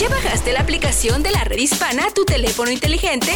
[0.00, 3.32] ¿Ya bajaste la aplicación de la red hispana a tu teléfono inteligente?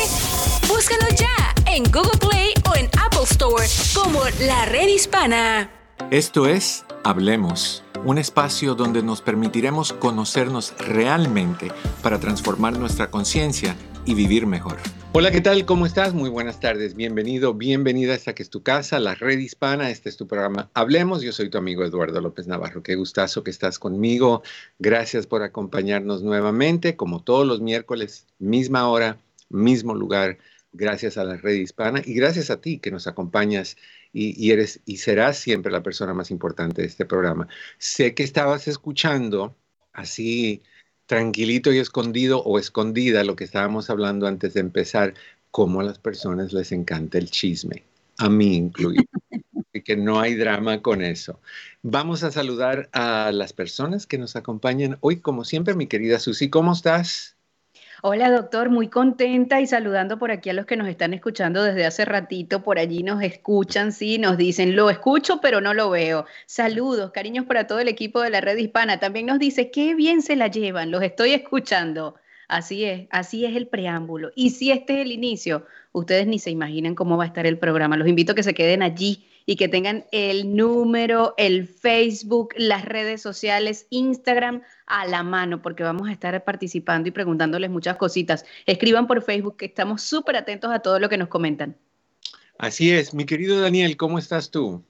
[0.67, 5.70] Búscanos ya en Google Play o en Apple Store como la red hispana.
[6.10, 11.70] Esto es Hablemos, un espacio donde nos permitiremos conocernos realmente
[12.02, 13.76] para transformar nuestra conciencia
[14.07, 14.77] y vivir mejor.
[15.12, 15.64] Hola, ¿qué tal?
[15.64, 16.12] ¿Cómo estás?
[16.12, 16.95] Muy buenas tardes.
[16.95, 19.91] Bienvenido, bienvenida a esta que es tu casa, la red hispana.
[19.91, 21.23] Este es tu programa Hablemos.
[21.23, 22.82] Yo soy tu amigo Eduardo López Navarro.
[22.82, 24.43] Qué gustazo que estás conmigo.
[24.79, 30.39] Gracias por acompañarnos nuevamente, como todos los miércoles, misma hora, mismo lugar.
[30.73, 33.77] Gracias a la red hispana y gracias a ti que nos acompañas
[34.12, 37.47] y, y eres y serás siempre la persona más importante de este programa.
[37.79, 39.57] Sé que estabas escuchando
[39.93, 40.62] así
[41.07, 45.15] tranquilito y escondido o escondida lo que estábamos hablando antes de empezar,
[45.51, 47.85] cómo a las personas les encanta el chisme,
[48.19, 49.05] a mí incluido.
[49.85, 51.41] que no hay drama con eso.
[51.83, 56.48] Vamos a saludar a las personas que nos acompañan hoy, como siempre, mi querida Susi,
[56.48, 57.34] ¿cómo estás?
[58.03, 61.87] Hola doctor, muy contenta y saludando por aquí a los que nos están escuchando desde
[61.87, 66.27] hace ratito, por allí nos escuchan, sí, nos dicen, lo escucho pero no lo veo.
[66.47, 68.98] Saludos, cariños para todo el equipo de la red hispana.
[68.98, 72.17] También nos dice, qué bien se la llevan, los estoy escuchando.
[72.48, 74.33] Así es, así es el preámbulo.
[74.34, 77.59] Y si este es el inicio, ustedes ni se imaginan cómo va a estar el
[77.59, 77.97] programa.
[77.97, 82.84] Los invito a que se queden allí y que tengan el número, el Facebook, las
[82.84, 88.45] redes sociales, Instagram a la mano, porque vamos a estar participando y preguntándoles muchas cositas.
[88.67, 91.77] Escriban por Facebook, que estamos súper atentos a todo lo que nos comentan.
[92.59, 94.83] Así es, mi querido Daniel, ¿cómo estás tú?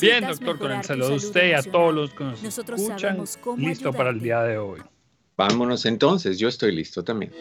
[0.00, 3.22] Bien, doctor, con el saludo de usted y a todos los que nos escuchan,
[3.56, 4.80] listo para el día de hoy.
[5.36, 7.32] Vámonos entonces, yo estoy listo también.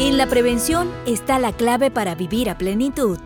[0.00, 3.18] En la prevención está la clave para vivir a plenitud.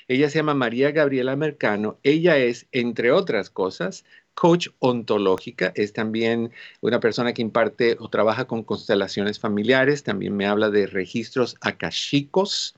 [0.08, 1.98] Ella se llama María Gabriela Mercano.
[2.02, 4.04] Ella es, entre otras cosas,
[4.34, 5.72] coach ontológica.
[5.76, 6.50] Es también
[6.80, 10.02] una persona que imparte o trabaja con constelaciones familiares.
[10.02, 12.74] También me habla de registros akashicos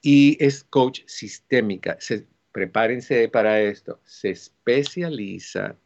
[0.00, 1.98] y es coach sistémica.
[2.52, 4.00] prepárense para esto.
[4.04, 5.76] Se especializa,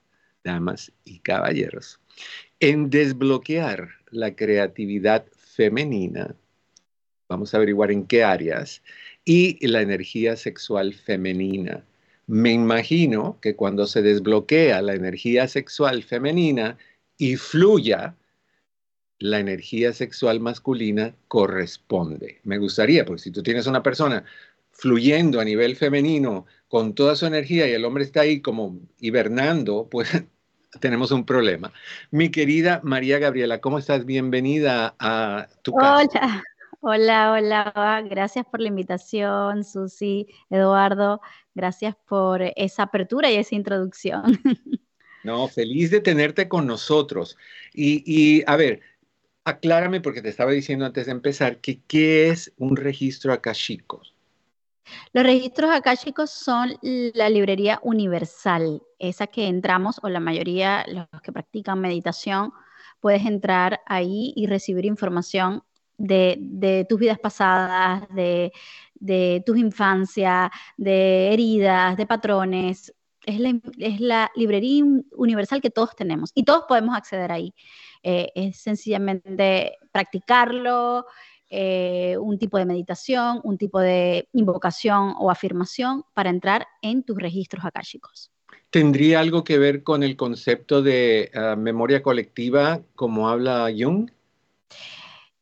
[0.44, 1.98] damas y caballeros,
[2.60, 6.34] en desbloquear la creatividad femenina,
[7.28, 8.82] vamos a averiguar en qué áreas,
[9.24, 11.84] y la energía sexual femenina.
[12.26, 16.78] Me imagino que cuando se desbloquea la energía sexual femenina
[17.18, 18.16] y fluya,
[19.18, 22.40] la energía sexual masculina corresponde.
[22.44, 24.24] Me gustaría, porque si tú tienes una persona
[24.72, 29.88] fluyendo a nivel femenino con toda su energía y el hombre está ahí como hibernando,
[29.90, 30.08] pues
[30.80, 31.72] tenemos un problema.
[32.10, 34.04] Mi querida María Gabriela, ¿cómo estás?
[34.04, 36.42] Bienvenida a tu casa.
[36.80, 38.02] Hola, hola, hola.
[38.02, 41.20] Gracias por la invitación, Susi, Eduardo.
[41.54, 44.22] Gracias por esa apertura y esa introducción.
[45.22, 47.38] No, feliz de tenerte con nosotros.
[47.72, 48.82] Y, y a ver,
[49.44, 54.02] aclárame porque te estaba diciendo antes de empezar que qué es un registro akashico.
[55.12, 61.32] Los registros akáshicos son la librería universal, esa que entramos, o la mayoría, los que
[61.32, 62.52] practican meditación,
[63.00, 65.62] puedes entrar ahí y recibir información
[65.98, 68.52] de, tus vidas pasadas, de,
[68.94, 72.94] de tus infancias, de heridas, de patrones.
[73.26, 74.84] Es la, librería
[75.16, 77.54] universal que todos tenemos y todos podemos acceder ahí.
[78.02, 81.06] Eh, es sencillamente practicarlo,
[81.50, 87.18] eh, un tipo de meditación, un tipo de invocación o afirmación para entrar en tus
[87.18, 88.30] registros akáshicos.
[88.70, 94.10] ¿Tendría algo que ver con el concepto de ah, memoria colectiva como habla Jung?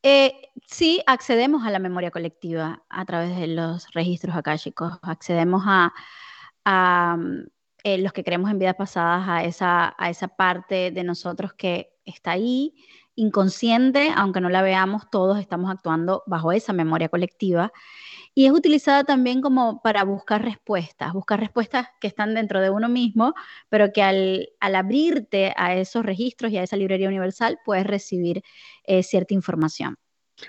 [0.02, 0.32] Eh,
[0.66, 4.98] sí, accedemos a la memoria colectiva a través de los registros akáshicos.
[5.02, 7.46] Accedemos a, mm,
[7.84, 11.94] eh, los que creemos en vidas pasadas, a esa, a esa parte de nosotros que
[12.04, 12.74] está ahí
[13.22, 17.72] inconsciente, aunque no la veamos, todos estamos actuando bajo esa memoria colectiva.
[18.34, 22.88] Y es utilizada también como para buscar respuestas, buscar respuestas que están dentro de uno
[22.88, 23.34] mismo,
[23.68, 28.42] pero que al, abrirte a esos registros y a esa librería universal puedes recibir
[28.84, 29.96] eh, cierta información.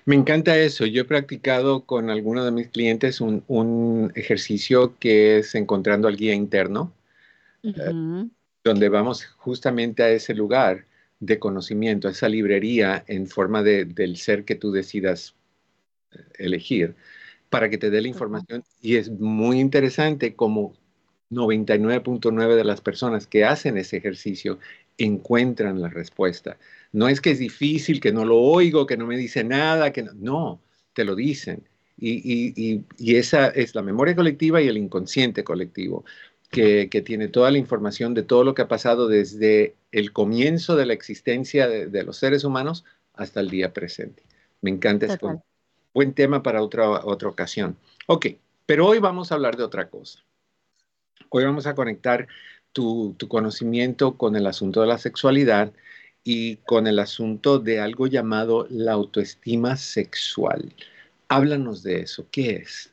[0.05, 0.85] Me encanta eso.
[0.85, 6.33] Yo he practicado con algunos de mis clientes un, ejercicio que es encontrando al guía
[6.33, 6.93] interno,
[7.63, 7.73] eh,
[8.63, 10.85] donde vamos justamente a ese lugar
[11.25, 15.35] de conocimiento, esa librería en forma de, del ser que tú decidas
[16.11, 16.95] eh, elegir
[17.49, 18.63] para que te dé la información.
[18.81, 20.73] Y es muy interesante como
[21.31, 24.59] 99.9 de las personas que hacen ese ejercicio
[24.97, 26.57] encuentran la respuesta.
[26.91, 30.03] No es que es difícil, que no lo oigo, que no me dice nada, que
[30.03, 30.61] no,
[30.93, 31.63] te lo dicen.
[31.97, 36.03] Y, esa es la memoria colectiva y el inconsciente colectivo,
[36.53, 40.85] que, tiene toda la información de todo lo que ha pasado desde el comienzo de
[40.85, 44.23] la existencia de, los seres humanos hasta el día presente.
[44.61, 45.19] Me encanta ese
[45.94, 47.75] buen tema para otra, otra ocasión.
[48.07, 48.27] Ok,
[48.65, 50.23] pero hoy vamos a hablar de otra cosa.
[51.29, 52.27] Hoy vamos a conectar
[52.71, 55.73] tu, conocimiento con el asunto de la sexualidad
[56.23, 60.73] y con el asunto de algo llamado la autoestima sexual.
[61.27, 62.27] Háblanos de eso.
[62.29, 62.93] ¿Qué es?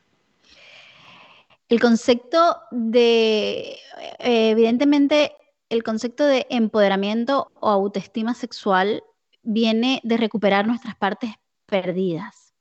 [1.71, 3.77] El concepto de,
[4.19, 5.31] eh, evidentemente,
[5.69, 9.01] el concepto de empoderamiento o autoestima sexual
[9.41, 11.31] viene de recuperar nuestras partes
[11.65, 12.53] perdidas.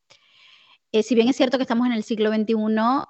[0.92, 2.54] Eh, si bien es cierto que estamos en el siglo XXI,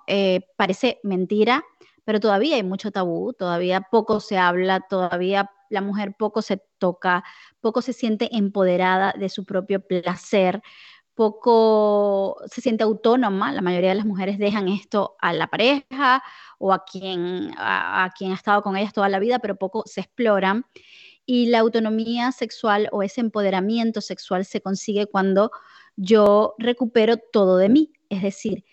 [0.06, 1.62] eh, parece mentira,
[2.06, 7.25] pero todavía hay mucho tabú, todavía poco se habla, todavía la mujer poco se toca,
[7.61, 10.62] poco se siente empoderada de su propio placer,
[11.20, 13.52] poco se siente autónoma.
[13.52, 16.22] La mayoría de las mujeres dejan esto a la pareja
[16.58, 20.00] o a quien, a quien ha estado con ellas toda la vida, pero poco se
[20.00, 20.64] exploran.
[21.26, 25.50] Y la autonomía sexual o ese empoderamiento sexual se consigue cuando
[25.94, 27.93] yo recupero todo de mí.
[28.08, 28.64] Es decir,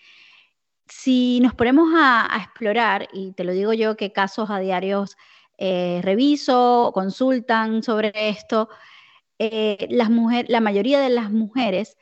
[0.88, 5.18] si nos ponemos a, explorar, y te lo digo yo que casos a diarios
[5.58, 8.70] eh, reviso, consultan sobre esto,
[9.38, 11.98] eh, las mujeres, la mayoría de las mujeres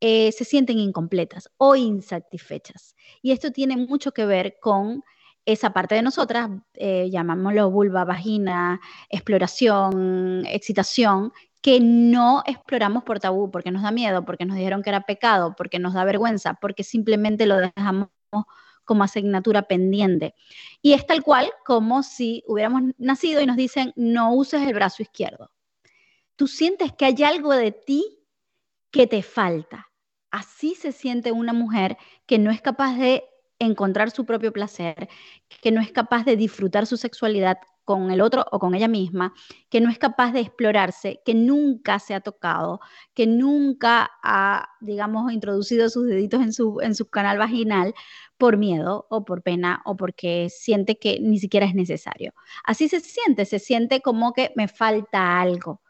[0.00, 2.94] eh, se sienten incompletas o insatisfechas.
[3.22, 5.02] Y esto tiene mucho que ver con
[5.44, 11.32] esa parte de nosotras, llamámoslo vulva, vagina, exploración, excitación,
[11.66, 15.54] que no exploramos por tabú, porque nos da miedo, porque nos dijeron que era pecado,
[15.56, 18.08] porque nos da vergüenza, porque simplemente lo dejamos
[18.84, 20.36] como asignatura pendiente.
[20.80, 25.02] Y es tal cual como si hubiéramos nacido y nos dicen, no uses el brazo
[25.02, 25.50] izquierdo.
[26.36, 28.20] Tú sientes que hay algo de ti
[28.92, 29.85] que te falta.
[30.30, 31.96] Así se siente una mujer
[32.26, 33.24] que no es capaz de
[33.58, 35.08] encontrar su propio placer,
[35.62, 39.32] que no es capaz de disfrutar su sexualidad con el otro o con ella misma,
[39.70, 42.80] que no es capaz de explorarse, que nunca se ha tocado,
[43.14, 47.94] que nunca ha, digamos, introducido sus deditos en su, en su canal vaginal
[48.38, 52.34] por miedo o por pena o porque siente que ni siquiera es necesario.
[52.64, 55.80] Así se siente, se siente como que me falta algo.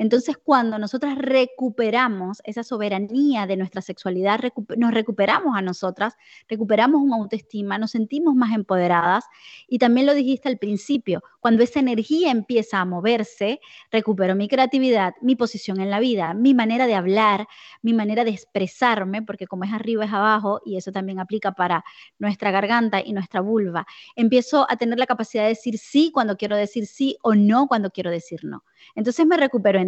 [0.00, 4.40] Entonces, cuando nosotras recuperamos esa soberanía de nuestra sexualidad,
[4.78, 6.16] nos recuperamos a nosotras,
[6.48, 9.26] recuperamos una autoestima, nos sentimos más empoderadas
[9.68, 13.60] y también lo dijiste al principio, cuando esa energía empieza a moverse,
[13.90, 17.46] recupero mi creatividad, mi posición en la vida, mi manera de hablar,
[17.82, 21.84] mi manera de expresarme, porque como es arriba es abajo y eso también aplica para
[22.18, 26.56] nuestra garganta y nuestra vulva, empiezo a tener la capacidad de decir sí cuando quiero
[26.56, 28.64] decir sí o no cuando quiero decir no.
[28.94, 29.78] Entonces me recupero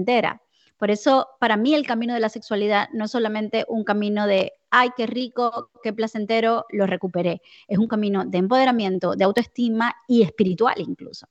[0.78, 4.52] Por eso, para mí, el camino de la sexualidad no es solamente un camino de,
[4.71, 7.40] ay, qué rico, qué placentero, lo recuperé.
[7.68, 11.28] Es un camino de empoderamiento, de autoestima y espiritual incluso.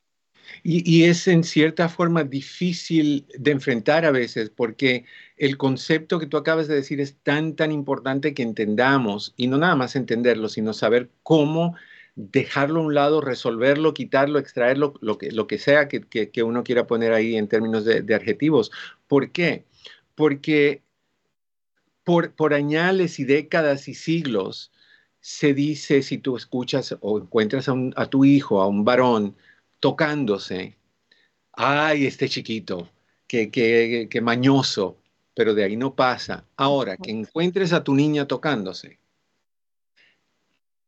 [0.64, 5.06] Y, es en cierta forma difícil de enfrentar a veces porque
[5.38, 9.58] el concepto que tú acabas de decir es tan, tan importante que entendamos y no
[9.58, 11.76] nada más entenderlo, sino saber cómo
[12.16, 16.88] dejarlo a un lado, resolverlo, quitarlo, extraerlo, lo que, lo que sea que, uno quiera
[16.88, 18.72] poner ahí en términos de, adjetivos.
[19.08, 19.66] ¿Por qué?
[20.16, 20.84] Porque
[22.04, 24.72] por, por añales y décadas y siglos
[25.20, 29.36] se dice, si tú escuchas o encuentras a, a tu hijo, a un varón,
[29.80, 30.78] tocándose,
[31.54, 32.90] ay, este chiquito,
[33.28, 34.98] que, que, que mañoso,
[35.34, 36.46] pero de ahí no pasa.
[36.58, 39.00] Ahora, que encuentres a tu niña tocándose,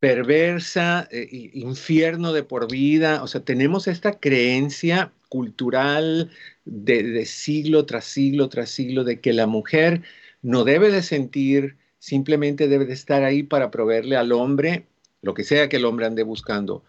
[0.04, 3.24] perversa, eh, infierno de por vida.
[3.24, 6.30] O sea, tenemos esta creencia cultural
[6.66, 10.02] de, siglo tras siglo tras siglo de que la mujer
[10.42, 14.86] no debe de sentir, simplemente debe de estar ahí para proveerle al hombre
[15.22, 16.84] lo que sea que el hombre ande buscando.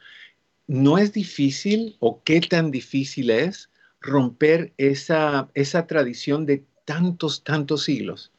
[0.66, 7.84] ¿No es difícil o qué tan difícil es romper esa, esa tradición de tantos, tantos
[7.84, 8.32] siglos.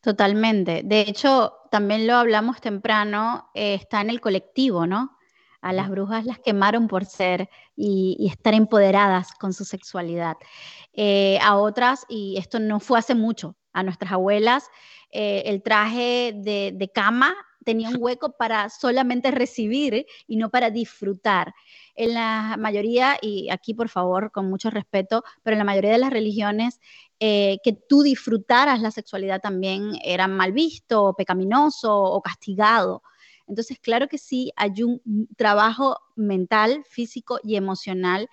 [0.00, 0.82] Totalmente.
[0.82, 5.16] De hecho, también lo hablamos temprano, eh, está en el colectivo, ¿no?
[5.60, 10.36] A las brujas las quemaron por ser y, estar empoderadas con su sexualidad.
[10.94, 14.68] Eh, a otras, y esto no fue hace mucho, a nuestras abuelas,
[15.10, 20.70] eh, el traje de, de, cama tenía un hueco para solamente recibir y no para
[20.70, 21.54] disfrutar.
[21.94, 25.98] En la mayoría, y aquí por favor, con mucho respeto, pero en la mayoría de
[25.98, 26.80] las religiones,
[27.18, 33.02] eh, que tú disfrutaras la sexualidad también era mal visto, pecaminoso o castigado.
[33.46, 38.28] Entonces, claro que sí, hay un trabajo mental, físico y emocional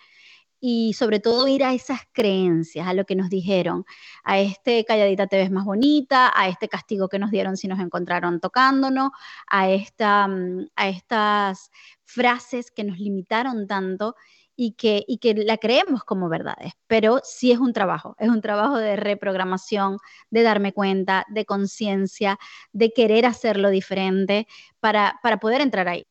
[0.59, 3.85] y sobre todo ir a esas creencias, a lo que nos dijeron,
[4.23, 7.79] a este calladita te ves más bonita, a este castigo que nos dieron si nos
[7.79, 9.11] encontraron tocándonos,
[9.47, 11.71] a, esta, mm, a estas
[12.05, 14.15] frases que nos limitaron tanto
[14.55, 18.41] y que, y que la creemos como verdades, pero sí es un trabajo, es un
[18.41, 19.99] trabajo de reprogramación,
[20.31, 22.39] de darme cuenta, de conciencia,
[22.73, 24.47] de querer hacerlo diferente
[24.79, 26.07] para, para poder entrar ahí.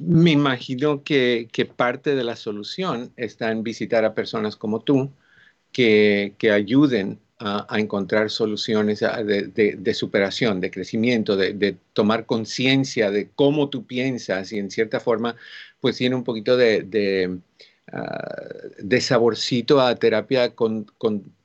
[0.00, 5.10] Me imagino que, parte de la solución está en visitar a personas como tú
[5.72, 13.86] que, ayuden a, encontrar soluciones de, superación, de crecimiento, de, tomar conciencia de cómo tú
[13.86, 15.36] piensas y en cierta forma
[15.80, 17.40] pues tiene un poquito de,
[17.92, 20.54] uh, saborcito a terapia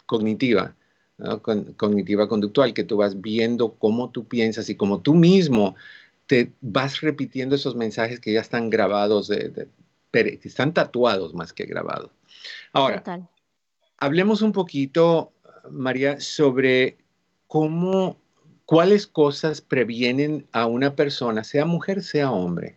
[0.06, 0.76] cognitiva.
[1.78, 5.76] cognitiva conductual, que tú vas viendo cómo tú piensas y cómo tú mismo
[6.28, 9.68] te vas repitiendo esos mensajes que ya están grabados, de,
[10.44, 12.12] están tatuados más que grabados.
[12.72, 13.04] Ahora,
[13.98, 15.34] hablemos un poquito
[15.70, 16.98] María, sobre
[17.48, 18.18] cómo,
[18.66, 22.76] cuáles cosas previenen a una persona, sea mujer, sea hombre,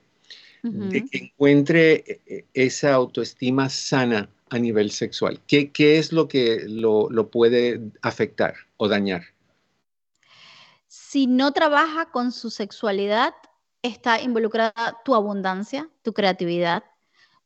[0.62, 5.40] de que encuentre eh, eh, esa autoestima sana a nivel sexual.
[5.46, 9.22] ¿Qué, es lo que lo, puede afectar o dañar?
[11.08, 13.32] Si no trabaja con su sexualidad,
[13.80, 16.82] está involucrada tu abundancia, tu creatividad,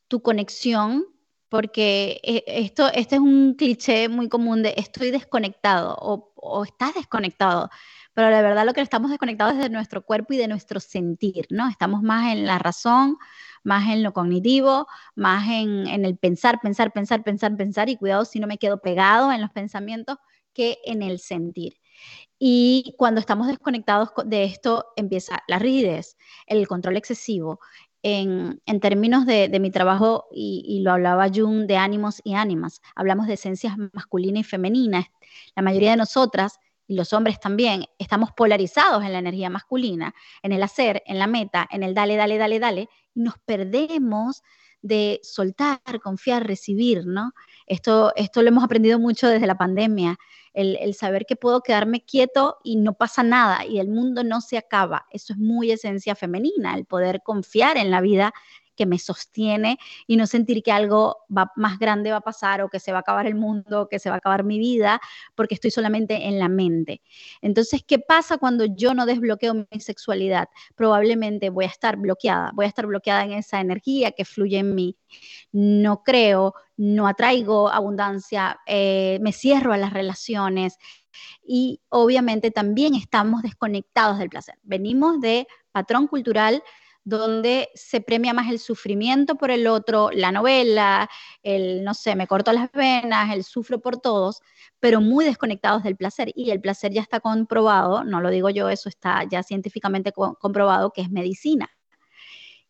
[0.09, 1.05] tu conexión
[1.51, 7.69] porque eh, esto, este es un cliché muy común de estoy desconectado o, estás desconectado,
[8.15, 11.47] pero la verdad lo que estamos desconectados es de nuestro cuerpo y de nuestro sentir,
[11.51, 11.69] ¿no?
[11.69, 13.19] Estamos más en la razón,
[13.63, 18.25] más en lo cognitivo, más en, en el pensar, pensar, pensar, pensar, pensar y cuidado
[18.25, 20.17] si no me quedo pegado en los pensamientos
[20.55, 21.80] que en el sentir.
[22.39, 26.17] Y cuando estamos desconectados de esto, empieza la rigidez,
[26.47, 27.61] el control excesivo,
[28.03, 33.35] en, términos de, mi trabajo, y, lo hablaba Jung, de ánimos y ánimas, hablamos de
[33.35, 35.07] esencias masculinas y femeninas.
[35.55, 40.53] La mayoría de nosotras, y los hombres también, estamos polarizados en la energía masculina, en
[40.53, 44.43] el hacer, en la meta, en el dale, dale, dale, dale, y nos perdemos
[44.83, 47.33] de soltar, confiar, recibir, ¿no?
[47.67, 50.19] Esto, esto lo hemos aprendido mucho desde la pandemia
[50.53, 54.59] el, saber que puedo quedarme quieto y no pasa nada y el mundo no se
[54.59, 55.07] acaba.
[55.11, 58.33] Eso es muy esencia femenina, el poder confiar en la vida
[58.81, 62.71] que me sostiene y no sentir que algo va, más grande va a pasar o
[62.71, 65.03] que se va a acabar el mundo, que se va a acabar mi vida,
[65.35, 67.03] porque estoy solamente en la mente.
[67.43, 70.49] Entonces, ¿qué pasa cuando yo no desbloqueo mi sexualidad?
[70.77, 74.75] Probablemente voy a estar bloqueada, voy a estar bloqueada en esa energía que fluye en
[74.75, 74.97] mí.
[75.53, 80.79] No creo, no atraigo abundancia, eh, me cierro a las relaciones
[81.47, 84.55] y obviamente también estamos desconectados del placer.
[84.63, 86.63] Venimos de patrón cultural
[87.05, 91.09] donde se premia más el sufrimiento por el otro, la novela,
[91.43, 94.41] el, no sé, me corto las venas, el sufro por todos,
[94.81, 96.31] pero muy desconectados del placer.
[96.35, 100.93] Y el placer ya está comprobado, no lo digo yo, eso está ya científicamente comprobado
[100.93, 101.71] que es medicina.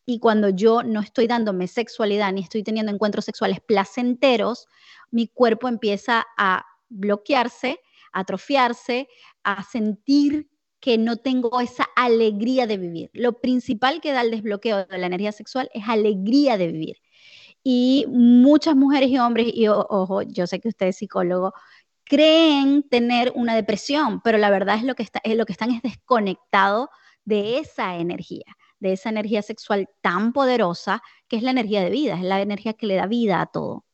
[0.06, 4.66] Y cuando yo no estoy dándome sexualidad ni estoy teniendo encuentros sexuales placenteros,
[5.10, 7.80] mi cuerpo empieza a bloquearse,
[8.12, 9.08] a atrofiarse,
[9.44, 10.48] a sentir
[10.80, 13.10] que no tengo esa alegría de vivir.
[13.12, 16.96] Lo principal que da el desbloqueo de la energía sexual es alegría de vivir.
[17.62, 21.52] Y muchas mujeres y hombres, y ojo, yo sé que usted es psicólogo,
[22.04, 25.70] creen tener una depresión, pero la verdad es lo que, está, es lo que están
[25.70, 26.88] es desconectados
[27.24, 28.46] de esa energía,
[28.80, 32.72] de esa energía sexual tan poderosa que es la energía de vida, es la energía
[32.72, 33.84] que le da vida a todo.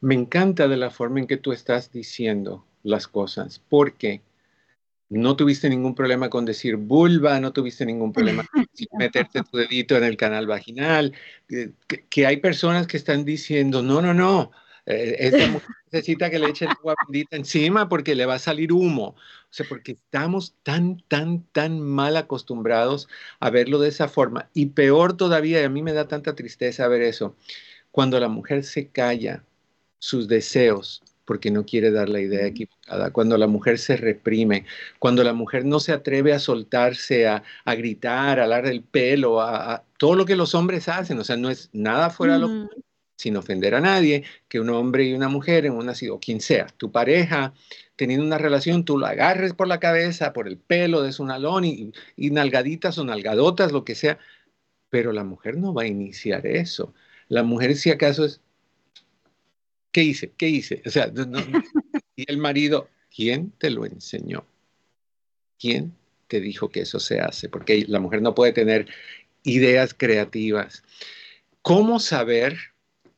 [0.00, 4.20] Me encanta de la forma en que tú estás diciendo las cosas, porque
[5.12, 8.66] no tuviste ningún problema con decir vulva, no tuviste ningún problema con
[8.98, 11.12] meterte tu dedito en el canal vaginal,
[12.08, 14.52] que, hay personas que están diciendo, no, no, no,
[14.86, 18.72] eh, esta mujer necesita que le echen agua bendita encima porque le va a salir
[18.72, 19.14] humo.
[19.14, 23.06] O sea, porque estamos tan, tan, tan mal acostumbrados
[23.38, 24.48] a verlo de esa forma.
[24.54, 27.36] Y peor todavía, y a mí me da tanta tristeza ver eso,
[27.90, 29.44] cuando la mujer se calla
[29.98, 34.66] sus deseos porque no quiere dar la idea equivocada, cuando la mujer se reprime,
[34.98, 39.84] cuando la mujer no se atreve a soltarse, a, gritar, a hablar del pelo, a,
[39.98, 42.68] todo lo que los hombres hacen, o sea, no es nada fuera de lo
[43.22, 46.66] sin ofender a nadie, que un hombre y una mujer en una o quien sea,
[46.76, 47.54] tu pareja,
[47.94, 51.64] teniendo una relación, tú lo agarres por la cabeza, por el pelo de su nalón
[51.64, 54.18] y, y nalgaditas o nalgadotas, lo que sea,
[54.90, 56.94] pero la mujer no va a iniciar eso.
[57.28, 58.40] La mujer si acaso es,
[59.92, 60.32] ¿qué hice?
[60.36, 60.82] ¿Qué hice?
[60.84, 61.12] O sea,
[62.16, 64.44] y el marido, ¿quién te lo enseñó?
[65.58, 65.94] ¿Quién
[66.26, 67.48] te dijo que eso se hace?
[67.48, 68.88] Porque la mujer no puede tener
[69.44, 70.82] ideas creativas.
[71.60, 72.56] ¿Cómo saber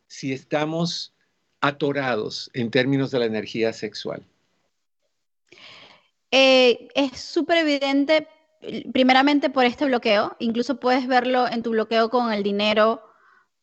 [0.07, 1.14] si estamos
[1.61, 4.23] atorados en términos de la energía sexual?
[6.31, 8.26] Eh, es súper evidente,
[8.93, 13.02] primeramente por este bloqueo, incluso puedes verlo en tu bloqueo con el dinero,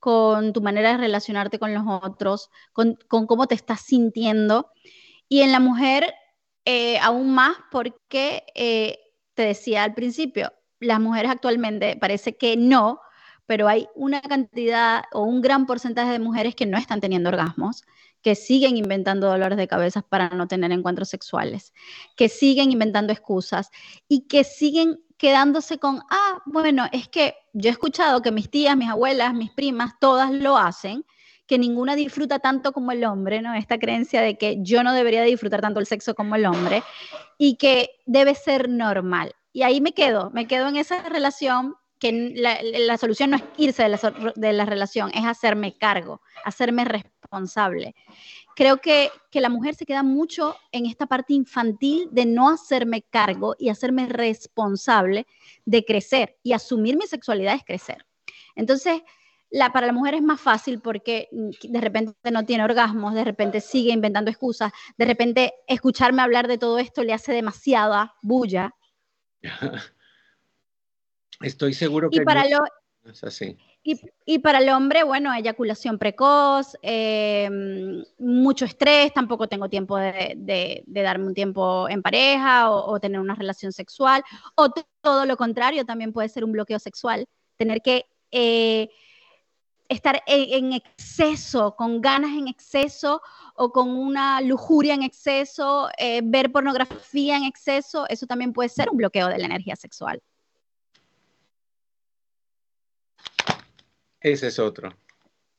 [0.01, 4.71] con tu manera de relacionarte con los otros, con, cómo te estás sintiendo.
[5.29, 6.11] Y en la mujer,
[6.65, 8.97] eh, aún más porque, eh,
[9.35, 12.99] te decía al principio, las mujeres actualmente parece que no,
[13.45, 17.83] pero hay una cantidad o un gran porcentaje de mujeres que no están teniendo orgasmos,
[18.23, 21.73] que siguen inventando dolores de cabeza para no tener encuentros sexuales,
[22.15, 23.69] que siguen inventando excusas
[24.07, 28.75] y que siguen quedándose con, ah, bueno, es que yo he escuchado que mis tías,
[28.75, 31.05] mis abuelas, mis primas, todas lo hacen,
[31.45, 33.53] que ninguna disfruta tanto como el hombre, ¿no?
[33.53, 36.81] Esta creencia de que yo no debería disfrutar tanto el sexo como el hombre
[37.37, 39.35] y que debe ser normal.
[39.53, 43.83] Y ahí me quedo, me quedo en esa relación que la, solución no es irse
[43.83, 47.93] de la, de la, relación, es hacerme cargo, hacerme responsable
[48.55, 53.55] creo que, la mujer se queda mucho en esta parte infantil de no hacerme cargo
[53.57, 55.25] y hacerme responsable
[55.65, 58.05] de crecer y asumir mi sexualidad es crecer.
[58.55, 59.01] Entonces,
[59.49, 63.61] la, para la mujer es más fácil porque de repente no tiene orgasmos, de repente
[63.61, 68.75] sigue inventando excusas, de repente escucharme hablar de todo esto le hace demasiada bulla.
[71.41, 72.17] Estoy seguro que...
[72.17, 72.63] Y para lo,
[73.05, 73.57] es así.
[73.83, 81.25] Y, para el hombre, bueno, eyaculación precoz, em, mucho estrés, tampoco tengo tiempo de, darme
[81.25, 84.23] un tiempo en pareja o, tener una relación sexual,
[84.55, 84.69] o
[85.01, 88.89] todo lo contrario, también puede ser un bloqueo sexual, tener que eh,
[89.89, 93.21] estar en, exceso, con ganas en exceso
[93.55, 98.89] o con una lujuria en exceso, eh, ver pornografía en exceso, eso también puede ser
[98.91, 100.21] un bloqueo de la energía sexual.
[104.21, 104.95] Ese es otro.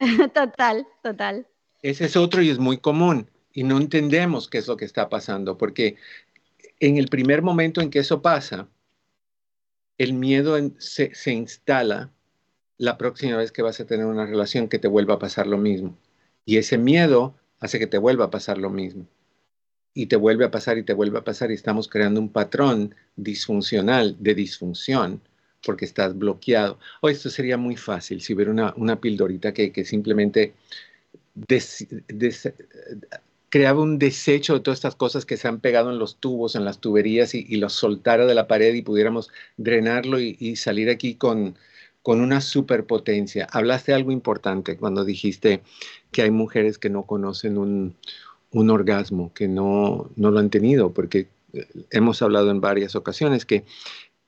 [0.35, 1.46] total, total.
[1.83, 5.09] Ese es otro y es muy común y no entendemos qué es lo que está
[5.09, 5.96] pasando porque
[6.81, 8.68] en el primer momento en que eso pasa,
[9.98, 12.11] el miedo se, se instala
[12.79, 15.59] la próxima vez que vas a tener una relación que te vuelva a pasar lo
[15.59, 15.96] mismo.
[16.44, 19.07] Y ese miedo hace que te vuelva a pasar lo mismo.
[19.94, 22.94] Y te vuelve a pasar y te vuelve a pasar y estamos creando un patrón
[23.14, 25.20] disfuncional de disfunción
[25.64, 26.79] porque estás bloqueado.
[27.01, 30.55] O esto sería muy fácil si hubiera una, una pildorita que, que simplemente
[33.48, 36.64] creaba un desecho de todas estas cosas que se han pegado en los tubos, en
[36.64, 41.57] las tuberías y, los soltara de la pared y pudiéramos drenarlo y, salir aquí con,
[42.03, 43.46] con una superpotencia.
[43.51, 45.62] Hablaste algo importante cuando dijiste
[46.11, 47.94] que hay mujeres que no conocen un,
[48.53, 53.44] un orgasmo, que no, no, lo han tenido, porque eh, hemos hablado en varias ocasiones
[53.44, 53.64] que,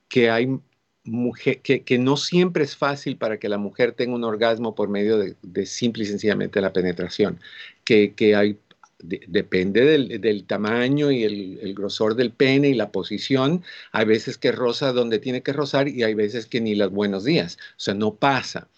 [0.08, 0.58] que hay
[1.04, 5.66] que, no siempre es fácil para que la mujer tenga un orgasmo por medio de,
[5.66, 7.40] simple y sencillamente la penetración,
[7.84, 8.58] que, hay,
[9.00, 9.84] depende
[10.18, 13.62] del, tamaño y el, grosor del pene y la posición,
[13.92, 17.24] hay veces que rosa donde tiene que rozar y hay veces que ni los buenos
[17.24, 18.68] días, o sea, no pasa.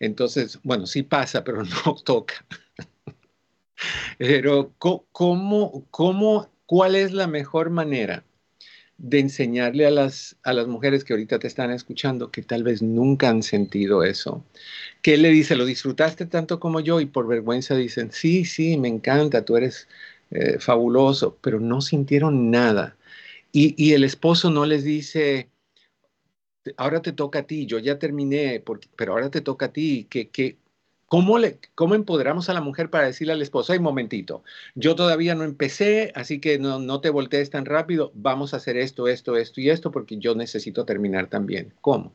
[0.00, 2.44] Entonces, bueno, sí pasa, pero no toca.
[4.18, 8.24] Pero, ¿cómo, cómo, cuál es la mejor manera?
[8.98, 12.82] De enseñarle a las, a las mujeres que ahorita te están escuchando que tal vez
[12.82, 14.44] nunca han sentido eso.
[15.02, 18.76] Que él le dice, lo disfrutaste tanto como yo y por vergüenza dicen, sí, sí,
[18.78, 19.88] me encanta, tú eres
[20.30, 22.96] eh, fabuloso, pero no sintieron nada.
[23.52, 25.48] Y, el esposo no les dice,
[26.76, 28.62] ahora te toca a ti, yo ya terminé,
[28.96, 30.58] pero ahora te toca a ti, que, que
[31.06, 34.42] ¿Cómo, le, ¿Cómo empoderamos a la mujer para decirle al esposo, ay, momentito,
[34.74, 38.76] yo todavía no empecé, así que no, no te voltees tan rápido, vamos a hacer
[38.76, 41.72] esto, esto, esto y esto, porque yo necesito terminar también?
[41.80, 42.14] ¿Cómo?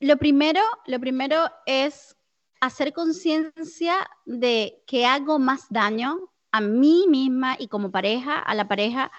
[0.00, 2.16] Lo primero, lo primero es
[2.60, 8.68] hacer conciencia de que hago más daño a mí misma y como pareja, a la
[8.68, 9.10] pareja,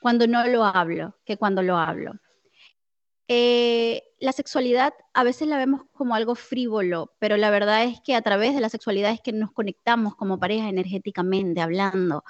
[0.00, 2.12] cuando no lo hablo, que cuando lo hablo.
[3.28, 8.14] Eh, la sexualidad a veces la vemos como algo frívolo, pero la verdad es que
[8.14, 12.24] a través de la sexualidad es que nos conectamos como pareja energéticamente hablando.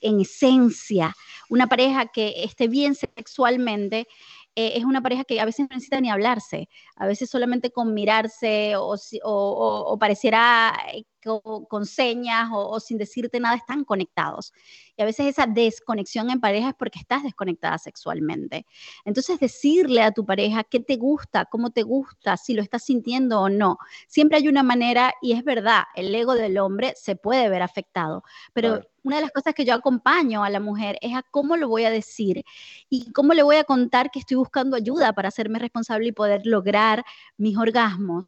[0.00, 1.14] En esencia,
[1.50, 4.06] una pareja que esté bien sexualmente
[4.54, 7.94] eh, es una pareja que a veces no necesita ni hablarse, a veces solamente con
[7.94, 10.74] mirarse o, pareciera
[11.22, 14.52] con, señas o, sin decirte nada están conectados.
[14.96, 18.66] Y a veces esa desconexión en pareja es porque estás desconectada sexualmente.
[19.04, 23.40] Entonces decirle a tu pareja qué te gusta, cómo te gusta, si lo estás sintiendo
[23.40, 23.78] o no.
[24.06, 28.22] Siempre hay una manera, y es verdad, el ego del hombre se puede ver afectado,
[28.52, 31.68] pero una de las cosas que yo acompaño a la mujer es a cómo lo
[31.68, 32.44] voy a decir
[32.90, 36.42] y cómo le voy a contar que estoy buscando ayuda para hacerme responsable y poder
[36.44, 37.04] lograr
[37.36, 38.26] mis orgasmos,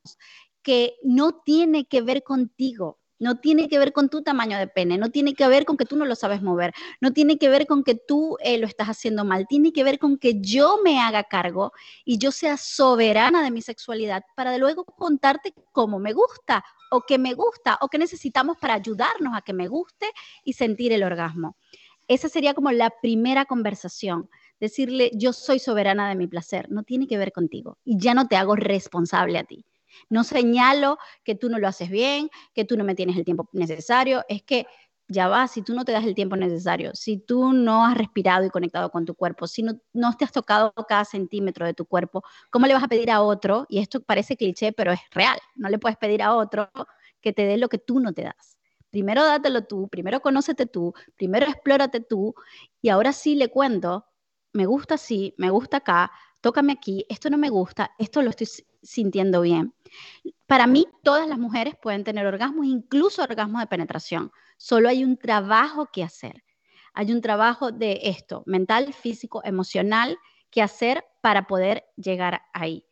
[0.63, 4.97] que no tiene que ver contigo, no tiene que ver con tu tamaño de pene,
[4.99, 7.67] no tiene que ver con que tú no lo sabes mover, no tiene que ver
[7.67, 11.01] con que tú eh, lo estás haciendo mal, tiene que ver con que yo me
[11.01, 11.73] haga cargo
[12.05, 17.19] y yo sea soberana de mi sexualidad para luego contarte cómo me gusta o qué
[17.19, 20.11] me gusta o qué necesitamos para ayudarnos a que me guste
[20.43, 21.57] y sentir el orgasmo.
[22.09, 24.29] Esa sería como la primera conversación.
[24.59, 28.27] Decirle, yo soy soberana de mi placer, no tiene que ver contigo y ya no
[28.29, 29.65] te hago responsable a ti.
[30.09, 33.49] No señalo que tú no lo haces bien, que tú no me tienes el tiempo
[33.53, 34.67] necesario, es que
[35.11, 38.45] ya va, si tú no te das el tiempo necesario, si tú no has respirado
[38.45, 41.85] y conectado con tu cuerpo, si no, no te has tocado cada centímetro de tu
[41.85, 43.67] cuerpo, ¿cómo le vas a pedir a otro?
[43.69, 45.37] Y esto parece cliché, pero es real.
[45.57, 46.71] No le puedes pedir a otro
[47.21, 48.57] que te dé lo que tú no te das.
[48.91, 52.35] Primero dátelo tú, primero conócete tú, primero explórate tú
[52.81, 54.07] y ahora sí le cuento,
[54.53, 58.49] me gusta así, me gusta acá, tócame aquí, esto no me gusta, esto lo estoy
[58.83, 59.75] sintiendo bien.
[60.47, 64.33] Para mí, todas las mujeres pueden tener orgasmos, incluso orgasmos de penetración.
[64.57, 66.45] Solo hay un trabajo que hacer.
[66.93, 70.19] Hay un trabajo de esto, mental, físico, emocional,
[70.51, 72.85] que hacer para poder llegar ahí.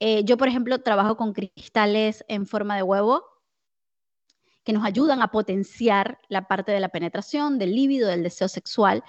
[0.00, 3.24] Eh, yo, por ejemplo, trabajo con cristales en forma de huevo
[4.64, 9.04] que nos ayudan a potenciar la parte de la penetración, del líbido, del deseo sexual,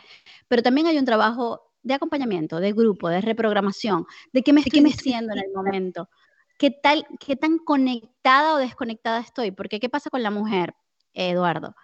[0.47, 4.81] pero también hay un trabajo de acompañamiento, de grupo, de reprogramación, de qué me estoy
[4.83, 6.09] diciendo en el momento,
[6.57, 10.75] qué tal, qué tan conectada o desconectada estoy, porque qué pasa con la mujer,
[11.13, 11.75] Eduardo.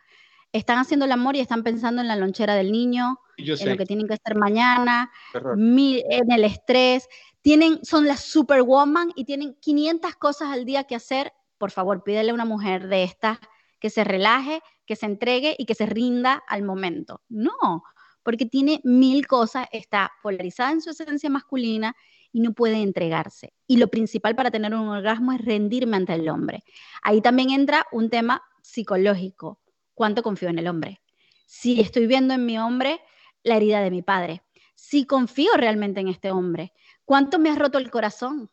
[0.54, 3.86] Están haciendo el amor y están pensando en la lonchera del niño, en lo que
[3.86, 7.08] tienen que hacer mañana, en el estrés.
[7.42, 11.32] Tienen, son la superwoman y tienen 500 cosas al día que hacer.
[11.58, 13.40] Por favor, pídele a una mujer de estas
[13.80, 17.22] que se relaje, que se entregue y que se rinda al momento.
[17.30, 17.84] No,
[18.22, 21.96] porque tiene mil cosas, está polarizada en su esencia masculina
[22.32, 23.54] y no puede entregarse.
[23.68, 26.64] Y lo principal para tener un orgasmo es rendirme ante el hombre.
[27.02, 29.60] Ahí también entra un tema psicológico.
[29.94, 31.02] ¿Cuánto confío en el hombre?
[31.46, 33.02] Si estoy viendo en mi hombre
[33.44, 34.42] la herida de mi padre.
[34.76, 36.74] Si confío realmente en este hombre.
[37.06, 38.50] ¿Cuánto me ha roto el corazón?